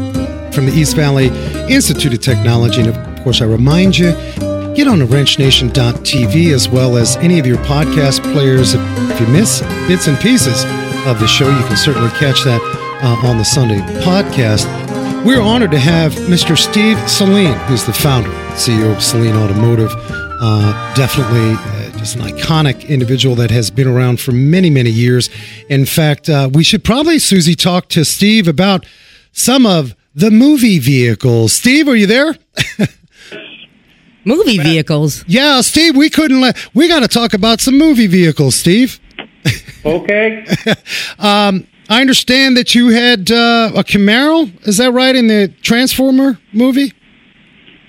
[0.53, 1.29] from the East Valley
[1.73, 2.81] Institute of Technology.
[2.81, 4.11] And of course, I remind you,
[4.75, 8.75] get on to wrenchnation.tv as well as any of your podcast players.
[8.75, 10.65] If you miss bits and pieces
[11.07, 12.61] of the show, you can certainly catch that
[13.01, 14.67] uh, on the Sunday podcast.
[15.25, 16.59] We're honored to have Mr.
[16.59, 19.93] Steve Saleen, who's the founder, CEO of Saleen Automotive.
[19.95, 25.31] Uh, definitely just an iconic individual that has been around for many, many years.
[25.69, 28.85] In fact, uh, we should probably, Susie, talk to Steve about
[29.31, 31.53] some of the movie vehicles.
[31.53, 32.35] Steve, are you there?
[34.25, 35.25] Movie vehicles.
[35.29, 38.99] yeah, Steve, we couldn't let, we got to talk about some movie vehicles, Steve.
[39.85, 40.45] Okay.
[41.21, 44.51] I understand that you had uh, a Camaro.
[44.67, 46.93] Is that right in the Transformer movie?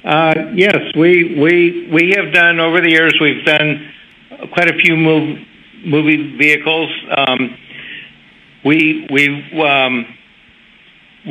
[0.04, 3.14] Uh, yes, we we we have done over the years.
[3.22, 3.94] We've done
[4.54, 5.40] quite a few move,
[5.86, 6.90] movie vehicles.
[7.16, 7.58] Um,
[8.66, 9.28] we we
[9.62, 10.06] um,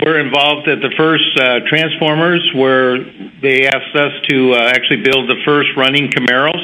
[0.04, 2.98] were involved at the first uh, Transformers, where
[3.42, 6.62] they asked us to uh, actually build the first running Camaros.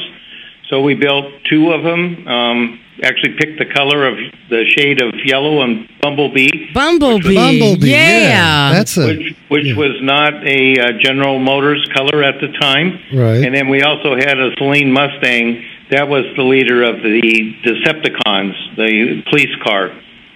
[0.69, 2.27] So we built two of them.
[2.27, 4.17] Um, actually picked the color of
[4.49, 6.73] the shade of yellow on Bumblebee.
[6.73, 7.35] Bumblebee.
[7.35, 7.89] Bumblebee.
[7.89, 8.71] Yeah.
[8.73, 9.07] That's a.
[9.07, 9.75] which which yeah.
[9.75, 12.99] was not a uh, General Motors color at the time.
[13.13, 13.43] Right.
[13.43, 15.63] And then we also had a Saleen Mustang.
[15.91, 19.89] That was the leader of the Decepticons, the police car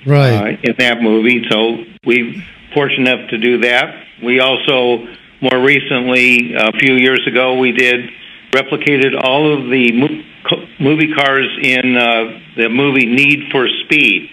[0.05, 0.57] right.
[0.57, 1.45] uh, in that movie.
[1.49, 4.03] So we were fortunate enough to do that.
[4.23, 5.07] We also
[5.43, 8.09] more recently, a few years ago, we did
[8.51, 14.29] replicated all of the mo- movie cars in uh, the movie Need for Speed.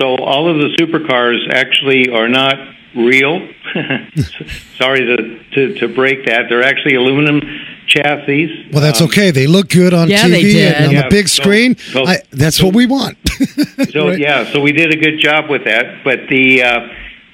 [0.00, 2.56] So all of the supercars actually are not
[2.96, 3.48] real.
[4.78, 6.46] Sorry to, to, to break that.
[6.48, 7.40] They're actually aluminum
[7.86, 8.68] chassis.
[8.72, 9.30] Well, that's Um, okay.
[9.30, 11.76] They look good on Yeah, TV and on Yeah, the big so- screen.
[11.76, 13.16] so- I, that's so- what we want.
[13.92, 14.18] So Right?
[14.18, 16.02] yeah, so we did a good job with that.
[16.04, 16.80] But the uh,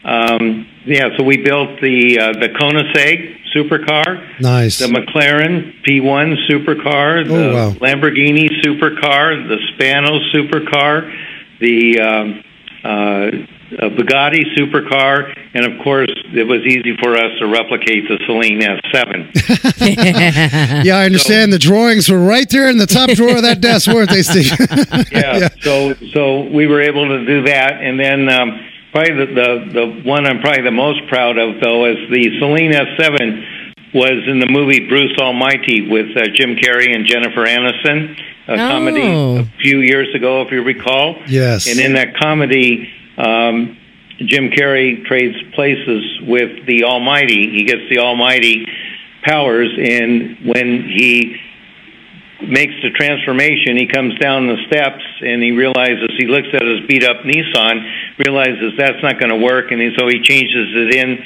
[0.05, 4.79] um, yeah, so we built the uh, the Koenigsegg supercar, Nice.
[4.79, 7.71] the McLaren P1 supercar, the Oh, wow.
[7.75, 11.13] Lamborghini supercar, the Spano supercar,
[11.61, 12.43] the um,
[12.85, 13.31] uh,
[13.71, 18.61] uh, Bugatti supercar, and of course, it was easy for us to replicate the Saleen
[18.63, 20.83] S7.
[20.85, 21.53] yeah, I understand.
[21.53, 24.53] the drawings were right there in the top drawer of that desk, weren't they, Steve?
[25.13, 25.49] yeah.
[25.61, 28.61] So so we were able to do that, and then um,
[28.93, 32.73] probably the, the the one I'm probably the most proud of though is the Saleen
[32.73, 33.45] S7
[33.95, 38.57] was in the movie Bruce Almighty with uh, Jim Carrey and Jennifer Aniston, a Oh.
[38.57, 41.17] comedy a few years ago, if you recall.
[41.27, 41.67] Yes.
[41.71, 42.95] And in that comedy.
[43.19, 43.77] Um,
[44.19, 47.51] Jim Carrey trades places with the Almighty.
[47.51, 48.67] He gets the Almighty
[49.23, 51.37] powers, and when he
[52.43, 56.87] makes the transformation, he comes down the steps and he realizes he looks at his
[56.87, 57.83] beat up Nissan,
[58.19, 61.19] realizes that's not going to work, and so he changes it in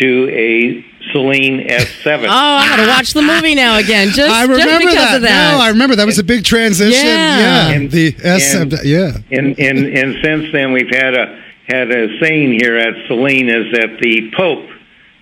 [0.00, 0.84] to a
[1.14, 2.24] Saleen S7.
[2.24, 4.08] Oh, I gotta watch the movie now again.
[4.12, 5.16] Just, I just remember because that.
[5.16, 5.52] of that.
[5.56, 7.06] No, I remember that was a big transition.
[7.06, 7.38] Yeah.
[7.38, 8.54] Yeah, And- the S.
[8.54, 12.94] and- yeah, And, and and since then, we've had a had a saying here at
[13.08, 14.68] Saleen is that the Pope,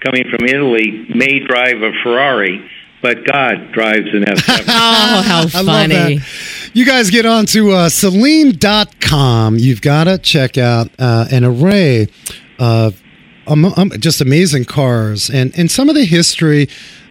[0.04, 2.68] coming from Italy, may drive a Ferrari,
[3.02, 4.64] but God drives an S7.
[4.68, 5.64] oh, how I funny.
[5.64, 6.70] love that.
[6.74, 9.58] You guys get on to uh, Saleen.com.
[9.58, 12.08] You've got to check out uh, an array
[12.58, 13.00] of
[13.46, 16.68] um, um, just amazing cars and, and some of the history.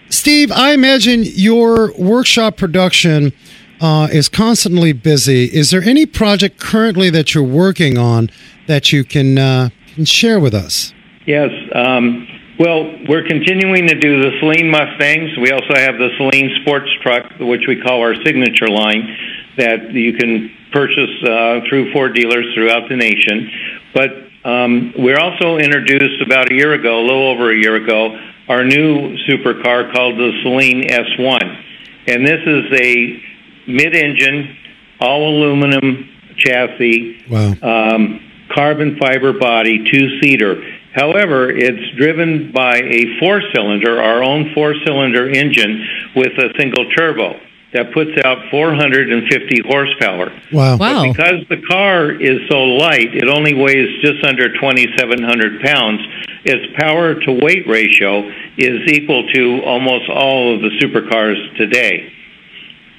[0.10, 3.34] Steve, I imagine your workshop production
[3.82, 5.46] uh, is constantly busy.
[5.46, 8.30] Is there any project currently that you're working on
[8.68, 10.94] that you can, uh, can share with us?
[11.26, 11.50] Yes.
[11.74, 15.38] Um, well, we're continuing to do the Saleen Mustangs.
[15.38, 19.18] We also have the Saleen sports truck, which we call our signature line,
[19.58, 23.52] that you can purchase uh, through Ford dealers throughout the nation.
[23.94, 24.12] But
[24.46, 28.16] um, we're also introduced about a year ago, a little over a year ago,
[28.48, 31.64] our new supercar called the Saleen S1.
[32.08, 33.24] And this is a
[33.68, 34.56] mid-engine,
[35.02, 37.56] all aluminum chassis Wow.
[37.64, 38.22] um,
[38.54, 40.62] carbon fiber body, two seater.
[40.94, 45.84] However, it's driven by a four cylinder, our own four cylinder engine
[46.16, 47.40] with a single turbo
[47.76, 50.32] that puts out 450 horsepower.
[50.52, 50.78] Wow.
[50.78, 51.04] Wow.
[51.04, 56.00] Because the car is so light, it only weighs just under 2,700 pounds.
[56.46, 58.24] Its power to weight ratio
[58.58, 62.12] is equal to almost all of the supercars today.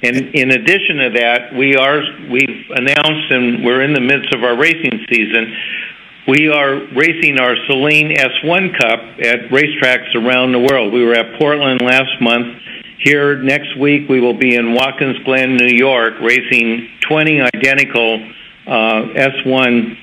[0.03, 4.43] And in addition to that, we are we've announced and we're in the midst of
[4.43, 5.57] our racing season.
[6.27, 10.93] We are racing our Saleen S1 Cup at racetracks around the world.
[10.93, 12.61] We were at Portland last month.
[12.99, 18.25] Here next week, we will be in Watkins Glen, New York, racing 20 identical
[18.65, 19.97] uh, S1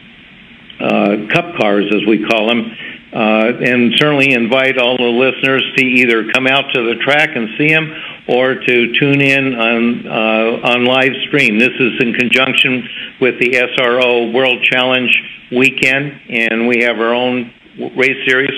[0.78, 2.70] uh, Cup cars, as we call them.
[3.12, 7.48] Uh, and certainly invite all the listeners to either come out to the track and
[7.59, 7.92] see them
[8.28, 11.59] or to tune in on uh, on live stream.
[11.59, 12.88] This is in conjunction
[13.20, 15.11] with the SRO World Challenge
[15.52, 17.52] weekend, and we have our own
[17.96, 18.54] race series.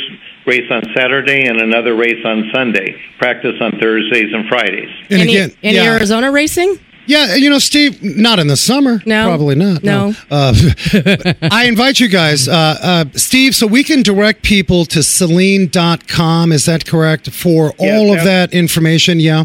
[0.46, 2.96] Race on Saturday and another race on Sunday.
[3.18, 4.88] Practice on Thursdays and Fridays.
[5.11, 5.94] And any again, any yeah.
[5.94, 6.78] Arizona racing?
[7.09, 9.00] Yeah, you know, Steve, not in the summer.
[9.06, 9.26] No.
[9.26, 9.85] Probably not.
[9.85, 10.12] No.
[10.28, 10.52] Uh,
[11.52, 16.50] I invite you guys, uh, uh, Steve, so we can direct people to Saleen.com.
[16.52, 17.30] Is that correct?
[17.30, 19.20] For Yes, all of that- that information?
[19.20, 19.44] Yeah.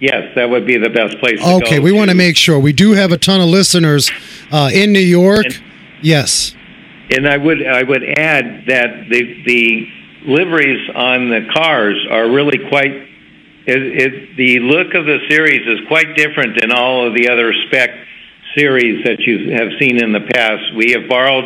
[0.00, 1.56] Yes, that would be the best place to go.
[1.58, 2.58] Okay, we want to make sure.
[2.58, 4.10] We do have a ton of listeners
[4.50, 5.44] uh, in New York.
[5.44, 5.62] And-
[6.02, 6.54] yes.
[7.12, 9.88] And I would I would add that the the
[10.26, 13.08] liveries on the cars are really quite.
[13.66, 17.52] It, it, the look of the series is quite different than all of the other
[17.66, 17.90] spec
[18.56, 20.74] series that you have seen in the past.
[20.76, 21.44] We have borrowed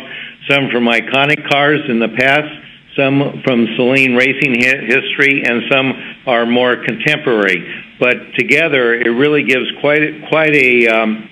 [0.49, 2.49] some from iconic cars in the past,
[2.95, 5.93] some from Saleen racing hi- history, and some
[6.25, 7.61] are more contemporary.
[7.99, 11.29] But together, it really gives quite quite a um,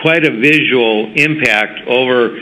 [0.00, 2.36] quite a visual impact over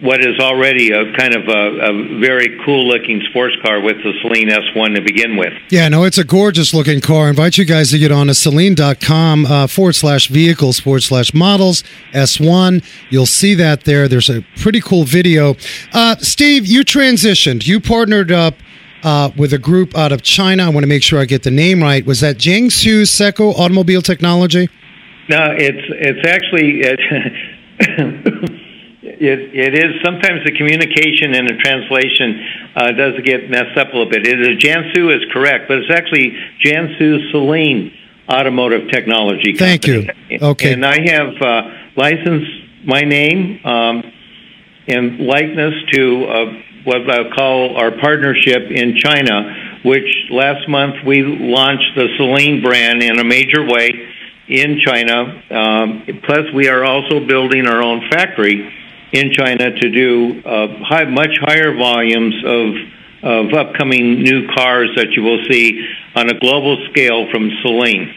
[0.00, 4.12] what is already a kind of a, a very cool looking sports car with the
[4.22, 5.52] Saleen S1 to begin with.
[5.68, 7.26] Yeah, no, it's a gorgeous looking car.
[7.26, 11.34] I invite you guys to get on to Saleen.com uh, forward slash vehicles forward slash
[11.34, 12.84] models S1.
[13.10, 14.08] You'll see that there.
[14.08, 15.56] There's a pretty cool video.
[15.92, 17.66] Uh, Steve, you transitioned.
[17.66, 18.54] You partnered up
[19.02, 20.64] uh, with a group out of China.
[20.64, 22.04] I want to make sure I get the name right.
[22.04, 24.68] Was that Jiangsu Seco Automobile Technology?
[25.28, 28.50] No, it's it's actually it,
[29.02, 32.44] it, it is sometimes the communication and the translation
[32.76, 34.26] uh, does get messed up a little bit.
[34.26, 37.92] It is Jiangsu is correct, but it's actually Jiangsu Saleen
[38.28, 39.54] Automotive Technology.
[39.54, 39.78] Company.
[39.78, 40.48] Thank you.
[40.48, 40.72] Okay.
[40.74, 41.62] And I have uh,
[41.96, 42.50] licensed
[42.84, 44.04] my name um,
[44.86, 46.44] and likeness to uh,
[46.84, 53.02] what I'll call our partnership in China, which last month we launched the Saleen brand
[53.02, 53.88] in a major way
[54.48, 55.42] in China.
[55.50, 58.76] Um, plus, we are also building our own factory
[59.12, 62.74] in China to do uh, high, much higher volumes of
[63.22, 68.14] of upcoming new cars that you will see on a global scale from Saleen.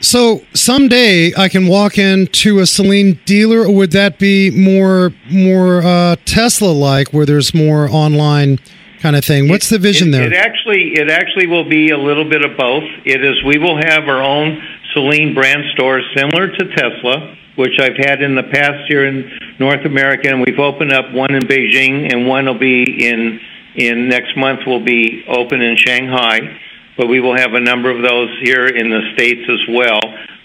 [0.00, 5.82] So someday I can walk into a Saleen dealer, or would that be more more
[5.82, 8.58] uh, Tesla like, where there's more online
[9.00, 9.48] kind of thing?
[9.48, 10.22] What's the vision it, there?
[10.22, 12.84] It actually it actually will be a little bit of both.
[13.04, 14.62] It is we will have our own
[14.96, 19.84] Saleen brand stores similar to Tesla, which I've had in the past here in North
[19.84, 23.40] America, and we've opened up one in Beijing, and one will be in
[23.74, 26.58] in next month will be open in Shanghai
[27.00, 30.00] but we will have a number of those here in the States as well.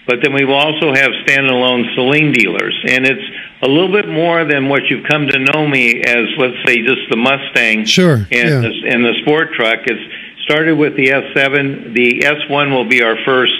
[0.07, 2.79] But then we will also have standalone Saleen dealers.
[2.87, 3.27] And it's
[3.61, 7.09] a little bit more than what you've come to know me as, let's say, just
[7.09, 8.61] the Mustang sure, and, yeah.
[8.61, 9.79] the, and the sport truck.
[9.83, 11.93] It's started with the S7.
[11.93, 13.51] The S1 will be our first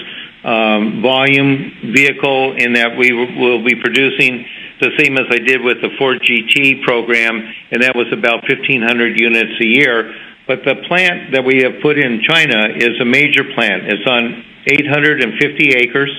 [0.46, 4.46] Um, volume vehicle in that we will be producing
[4.80, 7.42] the same as I did with the Ford GT program,
[7.72, 10.14] and that was about 1,500 units a year.
[10.46, 13.90] But the plant that we have put in China is a major plant.
[13.90, 16.14] It's on 850 acres.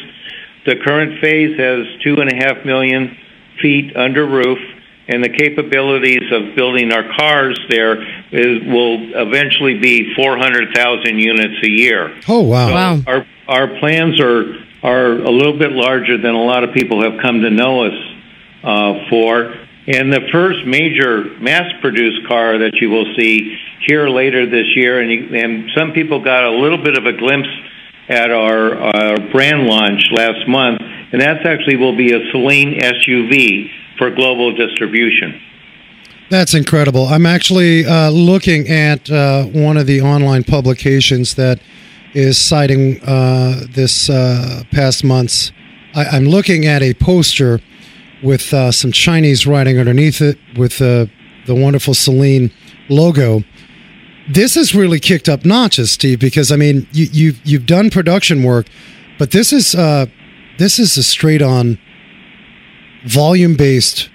[0.65, 3.15] The current phase has two and a half million
[3.61, 4.59] feet under roof,
[5.07, 7.95] and the capabilities of building our cars there
[8.35, 12.19] is, will eventually be 400,000 units a year.
[12.27, 12.67] Oh wow!
[12.67, 13.01] So Wow.
[13.07, 14.43] Our our plans are
[14.83, 17.97] are a little bit larger than a lot of people have come to know us
[18.63, 19.53] uh, for.
[19.87, 25.11] And the first major mass-produced car that you will see here later this year, and,
[25.11, 27.49] you, and some people got a little bit of a glimpse
[28.09, 33.69] at our, our brand launch last month, and that's actually will be a Saleen SUV
[33.97, 35.41] for global distribution.
[36.29, 37.05] That's incredible.
[37.05, 41.59] I'm actually uh, looking at uh, one of the online publications that
[42.13, 45.51] is citing uh, this uh, past month's.
[45.95, 47.59] I, I'm looking at a poster
[48.23, 51.05] with uh, some Chinese writing underneath it with uh,
[51.45, 52.51] the wonderful Saleen
[52.89, 53.43] logo.
[54.29, 58.43] This has really kicked up notches, Steve, because I mean you, you've you've done production
[58.43, 58.67] work,
[59.17, 60.07] but this is uh,
[60.57, 61.77] this is a straight on
[63.05, 64.09] volume based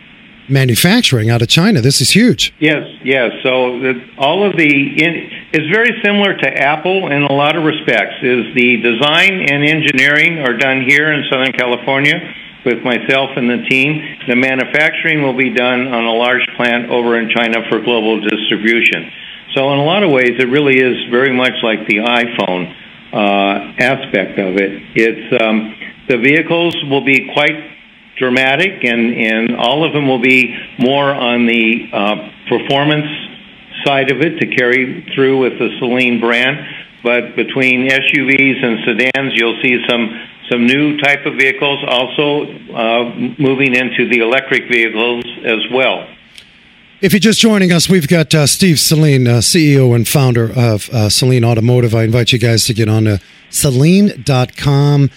[0.49, 1.80] manufacturing out of China.
[1.80, 2.53] This is huge.
[2.59, 3.32] Yes, yes.
[3.43, 3.80] So
[4.18, 8.16] all of the in, is very similar to Apple in a lot of respects.
[8.24, 12.16] Is the design and engineering are done here in Southern California
[12.64, 14.00] with myself and the team.
[14.28, 19.12] The manufacturing will be done on a large plant over in China for global distribution.
[19.55, 22.72] So in a lot of ways, it really is very much like the iPhone
[23.12, 24.72] uh, aspect of it.
[24.96, 25.76] It's um,
[26.09, 27.53] the vehicles will be quite
[28.16, 32.14] dramatic, and, and all of them will be more on the uh,
[32.48, 33.32] performance
[33.84, 36.58] side of it to carry through with the Saleen brand.
[37.02, 42.44] But between SUVs and sedans, you'll see some some new type of vehicles, also
[42.74, 46.06] uh, moving into the electric vehicles as well.
[47.00, 50.88] If you're just joining us, we've got uh, Steve Saleen, uh, CEO and founder of
[50.90, 51.94] uh, Saleen Automotive.
[51.94, 53.20] I invite you guys to get on to
[53.50, 55.10] Saleen.com.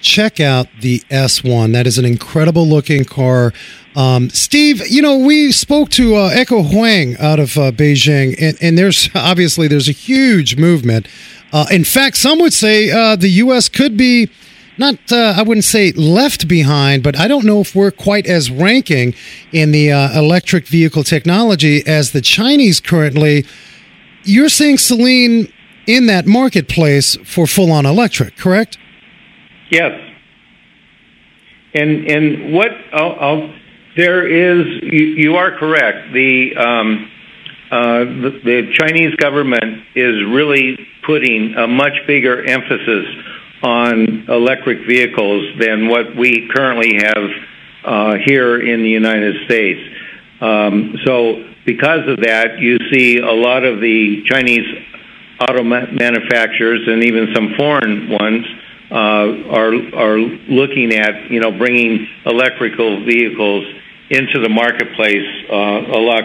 [0.00, 1.72] Check out the S1.
[1.72, 3.52] That is an incredible looking car.
[3.96, 8.56] Um, Steve, you know, we spoke to uh, Echo Huang out of uh, Beijing, and,
[8.60, 11.08] and there's obviously there's a huge movement.
[11.52, 13.68] Uh, in fact, some would say uh, the U.S.
[13.68, 14.30] could be
[14.78, 18.50] not uh, I wouldn't say left behind, but I don't know if we're quite as
[18.50, 19.14] ranking
[19.52, 23.44] in the uh, electric vehicle technology as the Chinese currently.
[24.22, 25.52] You're seeing Saleen
[25.86, 28.78] in that marketplace for full on electric, correct?
[29.70, 29.92] Yes.
[31.74, 33.54] And and what I'll, I'll,
[33.96, 36.12] there is you, you, are correct.
[36.12, 37.10] The, um,
[37.70, 43.06] uh, the the Chinese government is really putting a much bigger emphasis
[43.62, 47.30] on electric vehicles than what we currently have
[47.84, 49.80] uh, here in the United States.
[50.40, 54.66] Um, so, because of that, you see a lot of the Chinese
[55.40, 58.46] auto manufacturers and even some foreign ones
[58.90, 63.64] uh, are are looking at you know bringing electrical vehicles
[64.10, 66.24] into the marketplace uh, a lot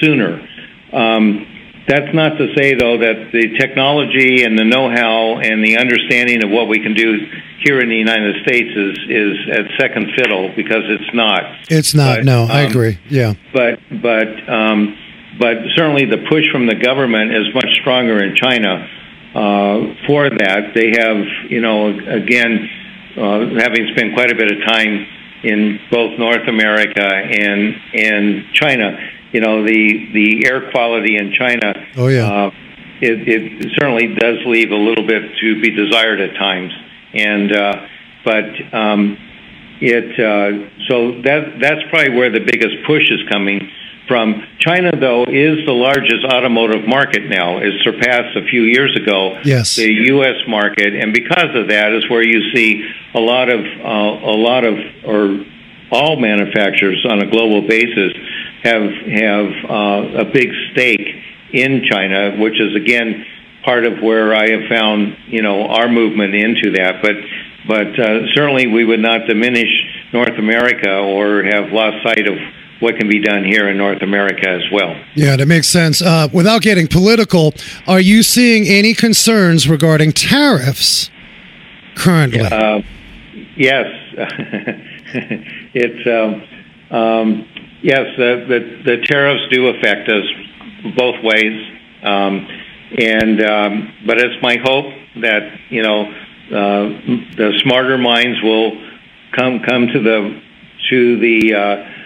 [0.00, 0.48] sooner.
[0.92, 1.46] Um,
[1.88, 6.50] that's not to say, though, that the technology and the know-how and the understanding of
[6.50, 7.26] what we can do
[7.64, 11.42] here in the United States is is at second fiddle because it's not.
[11.68, 12.18] It's not.
[12.18, 12.98] But, no, um, I agree.
[13.10, 13.34] Yeah.
[13.52, 14.96] But but um,
[15.38, 18.88] but certainly the push from the government is much stronger in China
[19.34, 20.72] uh, for that.
[20.74, 22.68] They have, you know, again,
[23.16, 25.06] uh, having spent quite a bit of time
[25.42, 28.98] in both North America and and China,
[29.32, 31.74] you know, the the air quality in China.
[31.96, 32.26] Oh yeah.
[32.26, 32.50] Uh,
[33.00, 36.72] it, it certainly does leave a little bit to be desired at times,
[37.14, 37.86] and uh,
[38.24, 39.18] but um,
[39.80, 43.68] it uh, so that that's probably where the biggest push is coming
[44.12, 44.44] from.
[44.58, 47.56] China, though, is the largest automotive market now.
[47.64, 49.76] It surpassed a few years ago yes.
[49.76, 50.36] the U.S.
[50.46, 52.84] market, and because of that, is where you see
[53.14, 54.76] a lot of uh, a lot of
[55.08, 55.40] or
[55.90, 58.12] all manufacturers on a global basis
[58.62, 61.08] have have uh, a big stake
[61.52, 63.24] in China, which is again
[63.64, 67.00] part of where I have found you know our movement into that.
[67.00, 67.16] But
[67.66, 69.72] but uh, certainly we would not diminish
[70.12, 72.36] North America or have lost sight of
[72.82, 75.00] what can be done here in North America as well.
[75.14, 76.02] Yeah, that makes sense.
[76.02, 77.54] Uh, without getting political,
[77.86, 81.08] are you seeing any concerns regarding tariffs
[81.94, 82.40] currently?
[82.40, 82.82] Uh,
[83.56, 83.86] yes,
[85.74, 87.48] it's um, um,
[87.82, 88.00] yes.
[88.18, 90.24] The, the, the tariffs do affect us
[90.96, 92.48] both ways, um,
[92.98, 96.88] and um, but it's my hope that you know uh,
[97.36, 98.72] the smarter minds will
[99.38, 100.42] come come to the
[100.90, 102.01] to the uh, uh,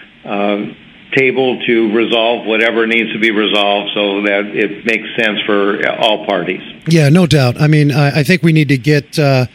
[1.15, 6.25] table to resolve whatever needs to be resolved so that it makes sense for all
[6.25, 6.61] parties.
[6.87, 7.59] Yeah, no doubt.
[7.59, 9.17] I mean, I, I think we need to get.
[9.17, 9.47] Uh,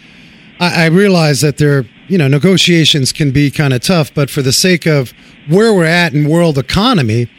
[0.61, 4.43] I, I realize that there, you know, negotiations can be kind of tough, but for
[4.43, 5.13] the sake of
[5.49, 7.31] where we're at in world economy,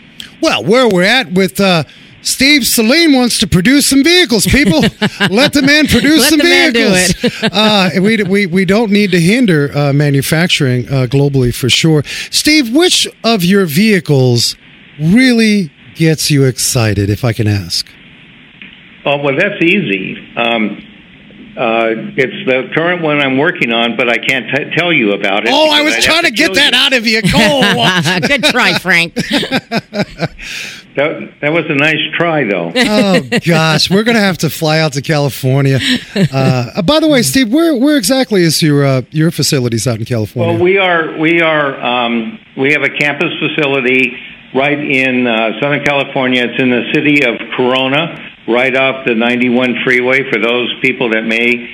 [0.41, 1.83] well, where we're at with uh,
[2.23, 4.45] Steve Saleen wants to produce some vehicles.
[4.45, 4.79] People,
[5.29, 7.43] let the man produce let some vehicles.
[7.51, 12.03] uh, we, we, we don't need to hinder uh, manufacturing uh, globally for sure.
[12.31, 14.55] Steve, which of your vehicles
[14.99, 17.87] really gets you excited, if I can ask?
[19.05, 20.17] Oh, well, that's easy.
[20.37, 20.89] Um,
[21.57, 25.45] uh, it's the current one I'm working on, but I can't t- tell you about
[25.45, 25.51] it.
[25.53, 26.79] Oh, I was trying to, to get that you.
[26.79, 27.21] out of you.
[27.35, 29.13] Oh, good try, Frank.
[30.95, 32.71] That, that was a nice try, though.
[32.75, 35.79] oh gosh, we're gonna have to fly out to California.
[36.15, 40.05] Uh, by the way, Steve, where where exactly is your uh, your facilities out in
[40.05, 40.53] California?
[40.53, 44.17] Well, we are we are um, we have a campus facility
[44.53, 46.43] right in uh, Southern California.
[46.45, 48.15] It's in the city of Corona,
[48.47, 50.29] right off the 91 freeway.
[50.31, 51.69] For those people that may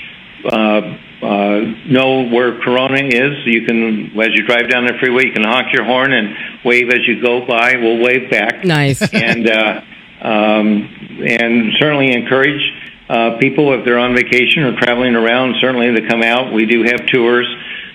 [1.22, 3.46] uh, know where Corona is.
[3.46, 6.90] You can, as you drive down the freeway, you can honk your horn and wave
[6.90, 7.76] as you go by.
[7.76, 8.64] We'll wave back.
[8.64, 9.02] Nice.
[9.14, 9.82] and uh,
[10.22, 12.62] um, and certainly encourage
[13.10, 15.56] uh, people if they're on vacation or traveling around.
[15.60, 16.54] Certainly to come out.
[16.54, 17.48] We do have tours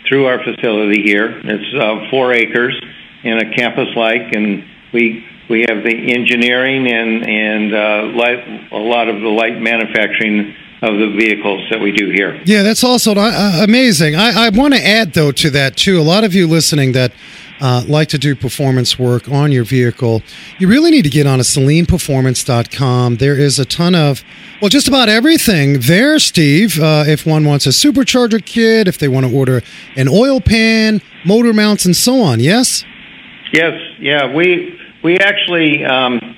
[0.08, 1.40] through our facility here.
[1.44, 2.78] It's uh, four acres
[3.22, 9.08] in a campus-like, and we we have the engineering and and uh, light, a lot
[9.08, 10.54] of the light manufacturing
[10.84, 12.40] of the vehicles that we do here.
[12.44, 14.16] Yeah, that's also uh, amazing.
[14.16, 16.00] I, I want to add, though, to that, too.
[16.00, 17.12] A lot of you listening that
[17.60, 20.22] uh, like to do performance work on your vehicle,
[20.58, 23.16] you really need to get on a SaleenPerformance.com.
[23.16, 24.22] There is a ton of,
[24.60, 26.78] well, just about everything there, Steve.
[26.78, 29.62] Uh, if one wants a supercharger kit, if they want to order
[29.96, 32.40] an oil pan, motor mounts, and so on.
[32.40, 32.84] Yes?
[33.52, 34.34] Yes, yeah.
[34.34, 35.84] We, we actually.
[35.84, 36.36] Um,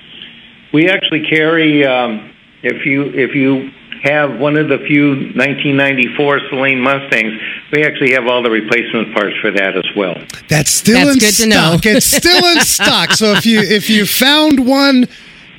[0.72, 2.32] we actually carry um,
[2.62, 3.70] if you if you
[4.02, 7.32] have one of the few 1994 Saleen Mustangs.
[7.72, 10.14] We actually have all the replacement parts for that as well.
[10.48, 11.80] That's still That's in good stock.
[11.82, 11.96] To know.
[11.96, 13.12] it's still in stock.
[13.12, 15.06] So if you if you found one,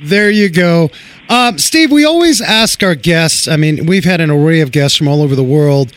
[0.02, 0.90] there you go.
[1.28, 3.48] Um, Steve, we always ask our guests.
[3.48, 5.92] I mean, we've had an array of guests from all over the world.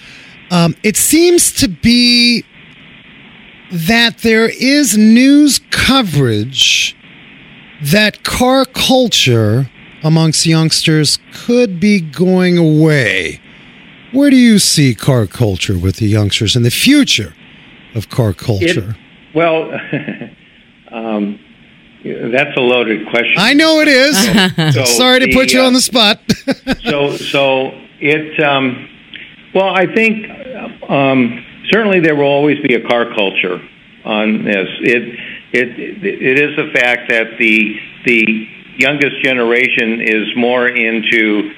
[0.50, 2.44] Um, it seems to be
[3.72, 6.96] that there is news coverage
[7.82, 9.70] that car culture
[10.04, 13.40] amongst youngsters could be going away.
[14.12, 17.34] Where do you see car culture with the youngsters and the future
[17.96, 18.92] of car culture?
[18.92, 19.72] It, well,
[20.92, 21.40] um,
[22.04, 23.36] that's a loaded question.
[23.38, 24.74] I know it is.
[24.76, 26.20] so Sorry to the, put you uh, on the spot.
[26.84, 28.44] so, so it.
[28.44, 28.90] Um,
[29.54, 30.26] well, I think
[30.90, 33.62] um, certainly there will always be a car culture
[34.04, 34.68] on this.
[34.82, 35.20] It
[35.54, 38.48] it it is a fact that the the
[38.82, 41.54] youngest generation is more into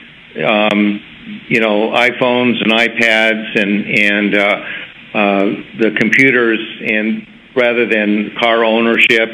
[0.45, 1.01] um,
[1.47, 4.63] you know iPhones and iPads and and uh,
[5.13, 5.45] uh,
[5.79, 9.29] the computers and rather than car ownership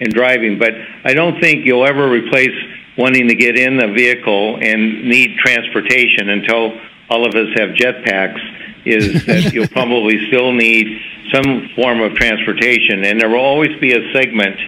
[0.00, 0.58] and driving.
[0.58, 0.74] But
[1.04, 2.54] I don't think you'll ever replace
[2.96, 6.78] wanting to get in a vehicle and need transportation until
[7.10, 8.40] all of us have jetpacks.
[8.86, 10.86] Is that you'll probably still need
[11.32, 14.60] some form of transportation, and there will always be a segment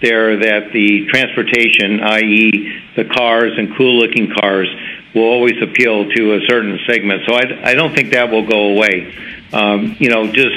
[0.00, 4.68] there that the transportation, i.e., the cars and cool looking cars,
[5.14, 7.22] will always appeal to a certain segment.
[7.26, 9.14] So I, I don't think that will go away.
[9.52, 10.54] Um, you know, just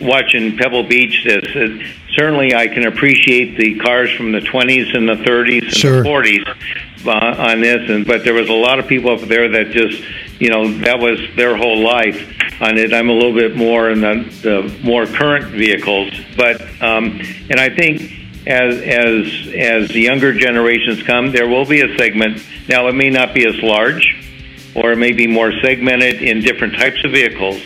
[0.00, 1.78] watching Pebble Beach, this uh,
[2.16, 6.02] certainly I can appreciate the cars from the 20s and the 30s and Sure.
[6.02, 9.48] the 40s uh, on this, and but there was a lot of people up there
[9.50, 10.02] that just,
[10.40, 12.92] you know, that was their whole life on it.
[12.94, 17.68] I'm a little bit more in the, the more current vehicles, but um, and I
[17.68, 18.15] think
[18.46, 22.42] as as as the younger generations come, there will be a segment.
[22.68, 24.06] Now, it may not be as large,
[24.74, 27.60] or it may be more segmented in different types of vehicles.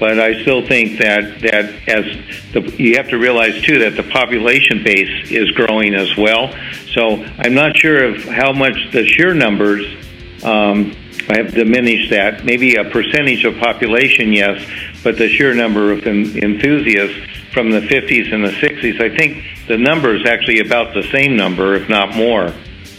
[0.00, 2.04] But I still think that that as
[2.52, 6.52] the, you have to realize too that the population base is growing as well.
[6.94, 9.86] So I'm not sure of how much the sheer numbers
[10.42, 10.90] um,
[11.28, 12.44] have diminished that.
[12.44, 14.68] Maybe a percentage of population, yes,
[15.04, 19.44] but the sheer number of en- enthusiasts from the 50s and the 60s, I think
[19.68, 22.52] the number is actually about the same number, if not more.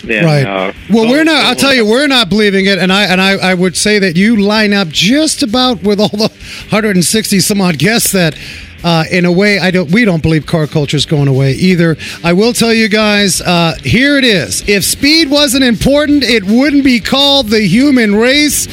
[0.04, 0.46] Than, Right.
[0.46, 1.46] uh, well, we're not.
[1.46, 4.16] I'll tell you, we're not believing it, and I and I, I would say that
[4.16, 6.30] you line up just about with all the
[6.70, 8.36] 160 some odd guests that.
[8.84, 9.90] Uh, in a way, I don't.
[9.90, 11.98] We don't believe car culture is going away either.
[12.24, 13.42] I will tell you guys.
[13.42, 14.62] Uh, here it is.
[14.70, 18.68] If speed wasn't important, it wouldn't be called the human race.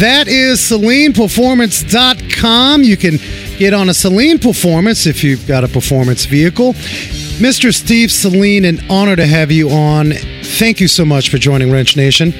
[0.00, 2.84] That is SaleenPerformance.com.
[2.84, 3.18] You can
[3.58, 6.74] get on a Saleen Performance if you've got a performance vehicle.
[7.40, 7.72] Mr.
[7.72, 10.12] Steve Saleen, an honor to have you on.
[10.42, 12.32] Thank you so much for joining Wrench Nation.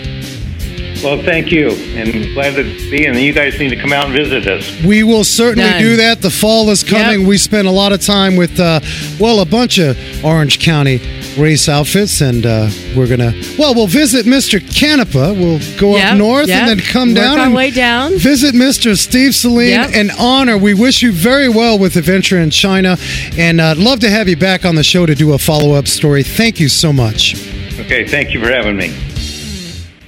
[1.02, 3.06] Well, thank you, and glad to be.
[3.06, 4.82] And you guys need to come out and visit us.
[4.84, 5.80] We will certainly Done.
[5.82, 6.20] do that.
[6.20, 7.20] The fall is coming.
[7.20, 7.28] Yep.
[7.28, 8.80] We spent a lot of time with, uh,
[9.18, 11.00] well, a bunch of Orange County
[11.38, 13.32] race outfits, and uh, we're gonna.
[13.58, 14.58] Well, we'll visit Mr.
[14.60, 15.34] Canepa.
[15.38, 16.68] We'll go Yep, up north yep.
[16.68, 18.18] and then come Work down our and way down.
[18.18, 18.96] Visit Mr.
[18.96, 19.70] Steve Saleen.
[19.70, 19.90] Yep.
[19.94, 20.58] An honor.
[20.58, 22.96] We wish you very well with Adventure in China,
[23.38, 25.88] and uh, love to have you back on the show to do a follow up
[25.88, 26.22] story.
[26.22, 27.34] Thank you so much.
[27.80, 29.09] Okay, thank you for having me.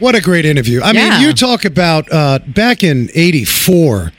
[0.03, 0.81] What a great interview.
[0.83, 1.11] I Yeah.
[1.11, 4.11] mean, you talk about uh, back in 84,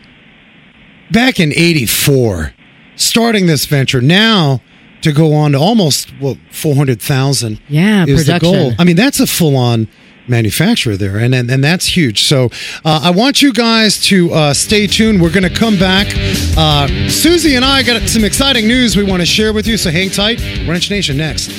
[1.12, 2.54] back in 84,
[2.96, 4.62] starting this venture now
[5.02, 8.72] to go on to almost, well, 400,000 Yeah, is the goal.
[8.80, 9.90] I mean, that's a full on
[10.26, 12.24] manufacturer there, and, and, and that's huge.
[12.24, 12.46] So
[12.86, 15.22] uh, I want you guys to uh, stay tuned.
[15.22, 16.08] We're going to come back.
[16.56, 19.92] Uh, Susie and I got some exciting news we want to share with you, so
[19.92, 20.40] hang tight.
[20.66, 21.52] Wrench Nation next.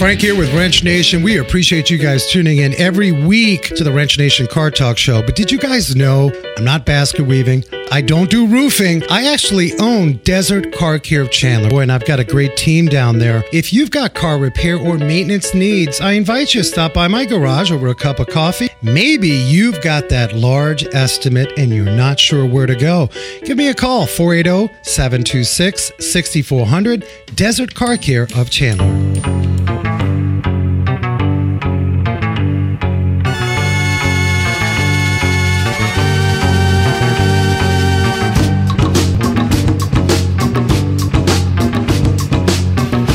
[0.00, 1.22] Frank here with Wrench Nation.
[1.22, 5.20] We appreciate you guys tuning in every week to the Wrench Nation Car Talk Show.
[5.20, 7.66] But did you guys know I'm not basket weaving?
[7.92, 9.02] I don't do roofing.
[9.10, 11.68] I actually own Desert Car Care of Chandler.
[11.68, 13.44] Boy, and I've got a great team down there.
[13.52, 17.26] If you've got car repair or maintenance needs, I invite you to stop by my
[17.26, 18.70] garage over a cup of coffee.
[18.80, 23.10] Maybe you've got that large estimate and you're not sure where to go.
[23.44, 29.59] Give me a call, 480 726 6400, Desert Car Care of Chandler.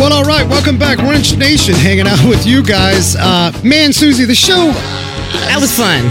[0.06, 0.48] Well, all right.
[0.48, 3.16] Welcome back, Wrench Nation, hanging out with you guys.
[3.16, 4.68] Uh, man, Susie, the show,
[5.50, 6.04] That was fun.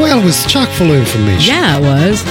[0.00, 1.52] well, it was chock full of information.
[1.52, 2.22] Yeah, it was.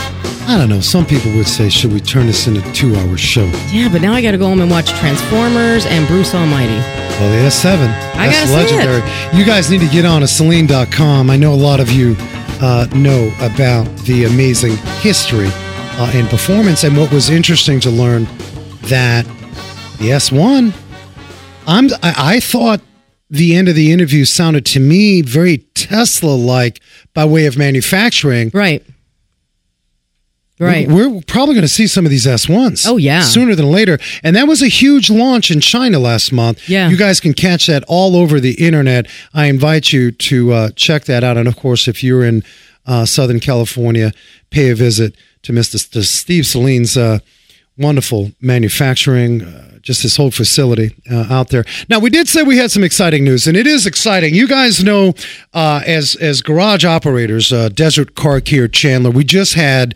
[0.47, 0.79] I don't know.
[0.79, 3.43] Some people would say, should we turn this into a two hour show?
[3.69, 6.77] Yeah, but now I got to go home and watch Transformers and Bruce Almighty.
[7.19, 7.83] Well, the S7.
[8.15, 8.77] I That's gotta see it.
[8.87, 9.37] legendary.
[9.37, 11.29] You guys need to get on to Saleen.com.
[11.29, 12.15] I know a lot of you
[12.61, 16.85] uh, know about the amazing history uh, and performance.
[16.85, 18.23] And what was interesting to learn
[18.83, 19.25] that
[19.97, 20.73] the S1,
[21.67, 22.81] I'm, I, I thought
[23.29, 26.81] the end of the interview sounded to me very Tesla like
[27.13, 28.51] by way of manufacturing.
[28.53, 28.85] Right.
[30.59, 30.87] Right.
[30.87, 32.85] We're probably going to see some of these S1s.
[32.87, 33.21] Oh, yeah.
[33.21, 33.97] Sooner than later.
[34.23, 36.69] And that was a huge launch in China last month.
[36.69, 36.89] Yeah.
[36.89, 39.07] You guys can catch that all over the internet.
[39.33, 41.37] I invite you to uh, check that out.
[41.37, 42.43] And of course, if you're in
[42.85, 44.11] uh, Southern California,
[44.51, 46.03] pay a visit to Mr.
[46.03, 47.19] Steve Saleen's uh,
[47.77, 49.43] wonderful manufacturing.
[49.43, 51.65] Uh, just this whole facility uh, out there.
[51.89, 54.33] Now we did say we had some exciting news, and it is exciting.
[54.33, 55.13] You guys know,
[55.53, 59.93] uh, as as garage operators, uh, Desert Car Care Chandler, we just had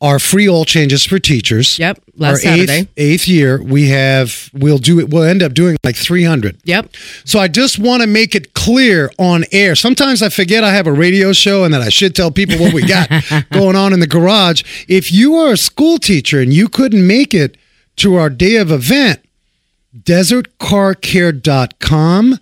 [0.00, 1.76] our free oil changes for teachers.
[1.78, 2.72] Yep, last our Saturday.
[2.72, 4.48] Eighth, eighth year, we have.
[4.54, 5.10] We'll do it.
[5.10, 6.56] We'll end up doing like three hundred.
[6.64, 6.94] Yep.
[7.24, 9.74] So I just want to make it clear on air.
[9.74, 12.72] Sometimes I forget I have a radio show and that I should tell people what
[12.72, 13.10] we got
[13.50, 14.62] going on in the garage.
[14.86, 17.56] If you are a school teacher and you couldn't make it
[17.96, 19.20] to our day of event,
[19.98, 22.38] desertcarcare.com,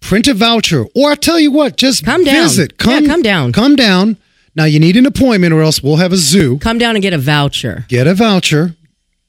[0.00, 2.42] print a voucher, or I tell you what, just Come down.
[2.44, 2.72] visit.
[2.84, 3.52] Yeah, come down.
[3.52, 4.16] Come down.
[4.56, 7.12] Now you need an appointment or else we'll have a zoo Come down and get
[7.12, 7.84] a voucher.
[7.88, 8.74] get a voucher.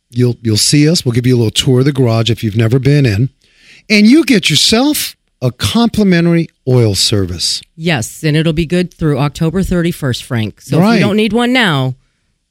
[0.10, 1.04] You'll you'll see us.
[1.06, 3.30] We'll give you a little tour of the garage if you've never been in,
[3.90, 7.62] and you get yourself a complimentary oil service.
[7.76, 10.62] Yes, and it'll be good through October 31st, Frank.
[10.62, 11.96] So if you don't need one now,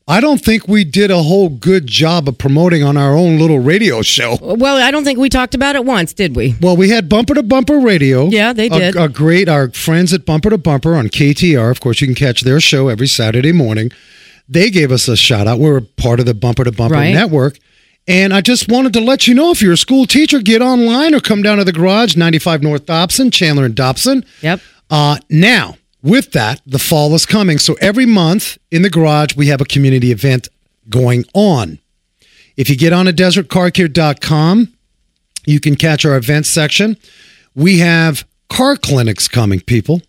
[0.09, 3.59] I don't think we did a whole good job of promoting on our own little
[3.59, 4.39] radio show.
[4.41, 6.55] well, I don't think we talked about it once, did we?
[6.61, 8.27] Well, we had Bumper to Bumper Radio.
[8.29, 8.97] Yeah, they A- did.
[8.97, 11.73] A, great, our friends at Bumper to Bumper on KTR.
[11.73, 13.91] Of course, you can catch their show every Saturday morning.
[14.49, 15.59] They gave us a shout out.
[15.59, 17.13] We're part of the Bumper to Bumper Right.
[17.13, 17.59] network.
[18.07, 21.17] And I just wanted to let you know if you're a school teacher, get online
[21.17, 24.25] or come down to the garage, 95 North Dobson, Chandler and Dobson.
[24.43, 24.61] Yep.
[24.89, 25.75] Uh, now,
[26.07, 27.59] with that, the fall is coming.
[27.59, 30.49] So every month in the garage, we have a community event
[30.89, 31.79] going on.
[32.57, 34.73] If you get on to desertcarcare.com,
[35.47, 36.97] you can catch our events section.
[37.55, 40.01] We have car clinics coming, people.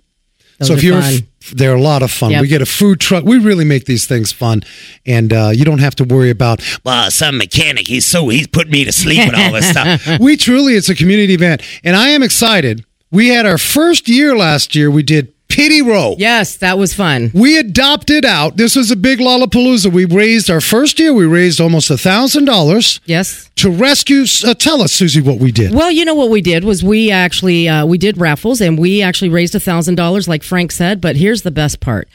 [0.60, 1.28] Those so if you're, fun.
[1.54, 2.32] they're a lot of fun.
[2.32, 2.42] Yep.
[2.42, 3.24] We get a food truck.
[3.24, 4.64] We really make these things fun,
[5.06, 6.62] and uh, you don't have to worry about.
[6.84, 10.20] Well, some mechanic, he's so he's put me to sleep and all this stuff.
[10.20, 12.86] we truly, it's a community event, and I am excited.
[13.12, 14.90] We had our first year last year.
[14.90, 16.16] We did Pity Row.
[16.18, 17.32] Yes, that was fun.
[17.34, 18.58] We adopted out.
[18.58, 19.92] This was a big Lollapalooza.
[19.92, 21.14] We raised our first year.
[21.14, 23.50] We raised almost a thousand dollars Yes.
[23.56, 24.26] to rescue.
[24.46, 25.74] Uh, tell us, Susie, what we did.
[25.74, 29.02] Well, you know what we did was we actually uh, we did raffles and we
[29.02, 31.02] actually raised a thousand dollars, like Frank said.
[31.02, 32.08] But here's the best part: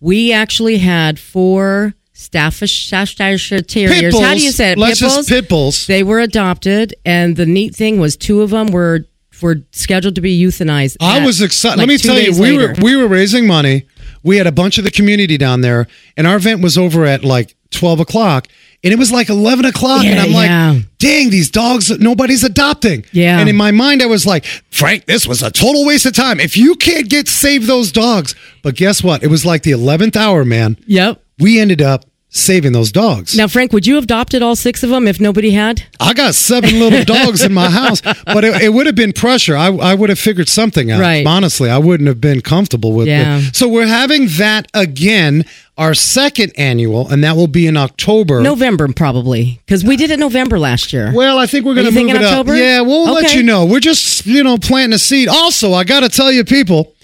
[0.00, 4.18] we actually had four Staffordshire Terriers.
[4.20, 4.78] How do you say it?
[4.78, 5.16] Let's Pit bulls?
[5.16, 5.86] just pit bulls.
[5.86, 9.06] They were adopted, and the neat thing was two of them were
[9.42, 10.96] were scheduled to be euthanized.
[11.00, 11.78] I at- was excited.
[11.78, 12.74] like Let me tell you, we later.
[12.78, 13.86] were we were raising money.
[14.22, 15.86] We had a bunch of the community down there,
[16.16, 18.48] and our event was over at like twelve o'clock,
[18.84, 21.90] and it was like eleven o'clock, and I'm like, "Dang, these dogs!
[21.98, 23.38] Nobody's adopting." Yeah.
[23.38, 26.38] And in my mind, I was like, "Frank, this was a total waste of time.
[26.38, 29.22] If you can't get save those dogs." But guess what?
[29.22, 30.76] It was like the eleventh hour, man.
[30.86, 31.22] Yep.
[31.38, 33.36] We ended up saving those dogs.
[33.36, 35.82] Now, Frank, would you have adopted all six of them if nobody had?
[35.98, 39.56] I got seven little dogs in my house, but it, it would have been pressure.
[39.56, 41.00] I, I would have figured something out.
[41.00, 41.26] Right.
[41.26, 43.38] Honestly, I wouldn't have been comfortable with Yeah.
[43.40, 43.56] it.
[43.56, 45.44] So we're having that again,
[45.76, 48.40] our second annual, and that will be in October.
[48.42, 51.10] November, probably, because we did it November last year.
[51.12, 52.52] Well, I think we're going to move it October?
[52.52, 52.58] up.
[52.58, 53.66] Yeah, we'll let you know.
[53.66, 55.28] We're just, you know, planting a seed.
[55.28, 56.94] Also, I got to tell you, people,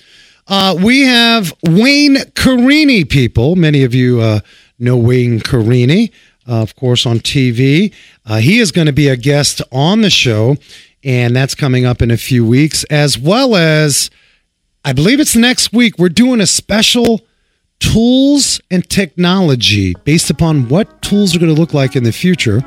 [0.47, 3.57] uh, we have Wayne Carini, people.
[3.57, 4.41] Many of you uh,
[4.79, 6.13] Wayne Carini,
[6.49, 7.93] uh, of course, on TV.
[8.25, 10.57] Uh, he is going to be a guest on the show,
[11.03, 14.11] and that's coming up in a few weeks, as well as,
[14.85, 17.23] I believe it's next week, we're doing a special
[17.81, 22.63] tools and technology based upon what tools are going to look like in the future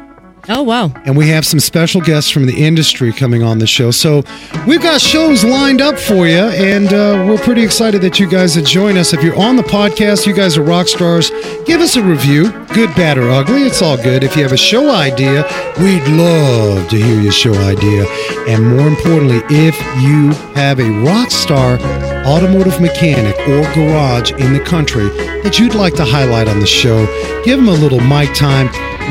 [0.52, 0.92] Oh wow!
[1.06, 3.92] and we have some special guests from the industry coming on the show.
[3.92, 4.24] So
[4.66, 8.56] we've got shows lined up for you, and uh, we're pretty excited that you guys
[8.56, 9.14] would join us.
[9.14, 11.30] If you're on the podcast, you guys are rock stars.
[11.66, 13.62] Give us a review, good, bad, or ugly.
[13.62, 14.24] It's all good.
[14.24, 15.44] If you have a show idea,
[15.78, 18.08] we'd love to hear your show idea.
[18.48, 21.80] And more importantly, if you have a rock star
[22.26, 25.10] automotive mechanic or garage in the country
[25.44, 27.06] that you'd like to highlight on the show,
[27.46, 28.68] give them a little mic time.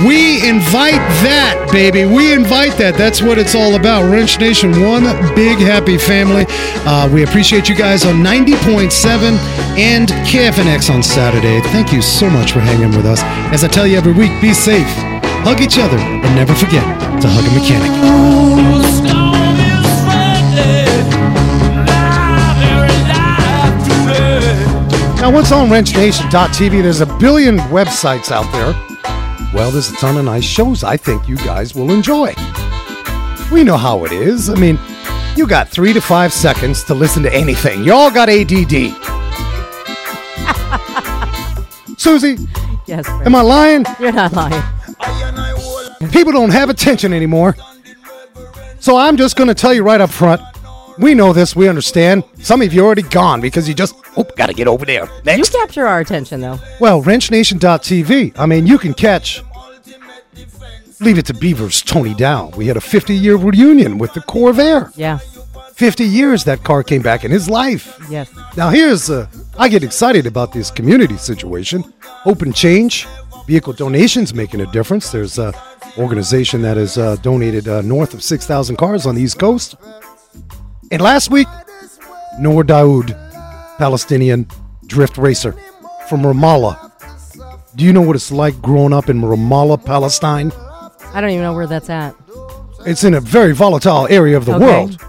[0.06, 2.04] We invite that, baby.
[2.04, 2.94] We invite that.
[2.94, 4.08] That's what it's all about.
[4.10, 5.02] Wrench Nation, one
[5.34, 6.46] big happy family.
[6.86, 8.86] Uh, we appreciate you guys on 90.7
[9.76, 11.60] and KFNX on Saturday.
[11.72, 13.20] Thank you so much for hanging with us.
[13.52, 14.86] As I tell you every week, be safe,
[15.42, 16.84] hug each other, and never forget
[17.20, 17.90] to hug a mechanic.
[25.20, 26.82] Now, what's on WrenchNation.tv?
[26.82, 28.87] There's a billion websites out there.
[29.54, 32.34] Well, there's a ton of nice shows I think you guys will enjoy.
[33.50, 34.50] We know how it is.
[34.50, 34.78] I mean,
[35.36, 37.82] you got three to five seconds to listen to anything.
[37.82, 38.92] You all got ADD.
[41.98, 42.36] Susie,
[42.86, 43.84] Yes, am I lying?
[43.98, 44.62] you're not lying.
[46.10, 47.56] People don't have attention anymore.
[48.80, 50.40] So I'm just going to tell you right up front.
[50.98, 51.54] We know this.
[51.54, 52.24] We understand.
[52.40, 55.04] Some of you already gone because you just, oh, got to get over there.
[55.04, 55.50] You Next.
[55.52, 56.58] capture our attention, though.
[56.80, 58.38] Well, WrenchNation.tv.
[58.38, 59.42] I mean, you can catch.
[61.00, 62.48] Leave it to Beaver's Tony Dow.
[62.56, 64.92] We had a 50 year reunion with the Corvair.
[64.96, 65.18] Yeah.
[65.74, 67.96] 50 years that car came back in his life.
[68.10, 68.28] Yes.
[68.56, 71.84] Now, here's uh, I get excited about this community situation.
[72.26, 73.06] Open Change,
[73.46, 75.12] vehicle donations making a difference.
[75.12, 75.52] There's a
[75.96, 79.76] organization that has uh, donated uh, north of 6,000 cars on the East Coast.
[80.90, 81.48] And last week,
[82.38, 83.14] Noor Daoud,
[83.78, 84.46] Palestinian
[84.86, 85.52] drift racer
[86.08, 86.76] from Ramallah.
[87.76, 90.50] Do you know what it's like growing up in Ramallah, Palestine?
[91.14, 92.14] I don't even know where that's at.
[92.86, 94.64] It's in a very volatile area of the Okay.
[94.64, 95.00] world.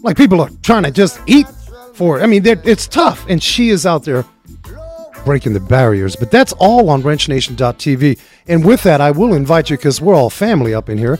[0.00, 1.46] Like people are trying to just eat
[1.94, 2.22] for it.
[2.22, 4.24] I mean, it's tough, and she is out there
[5.24, 6.16] breaking the barriers.
[6.16, 8.18] But that's all on WrenchNation.tv.
[8.46, 11.18] And with that, I will invite you because we're all family up in here.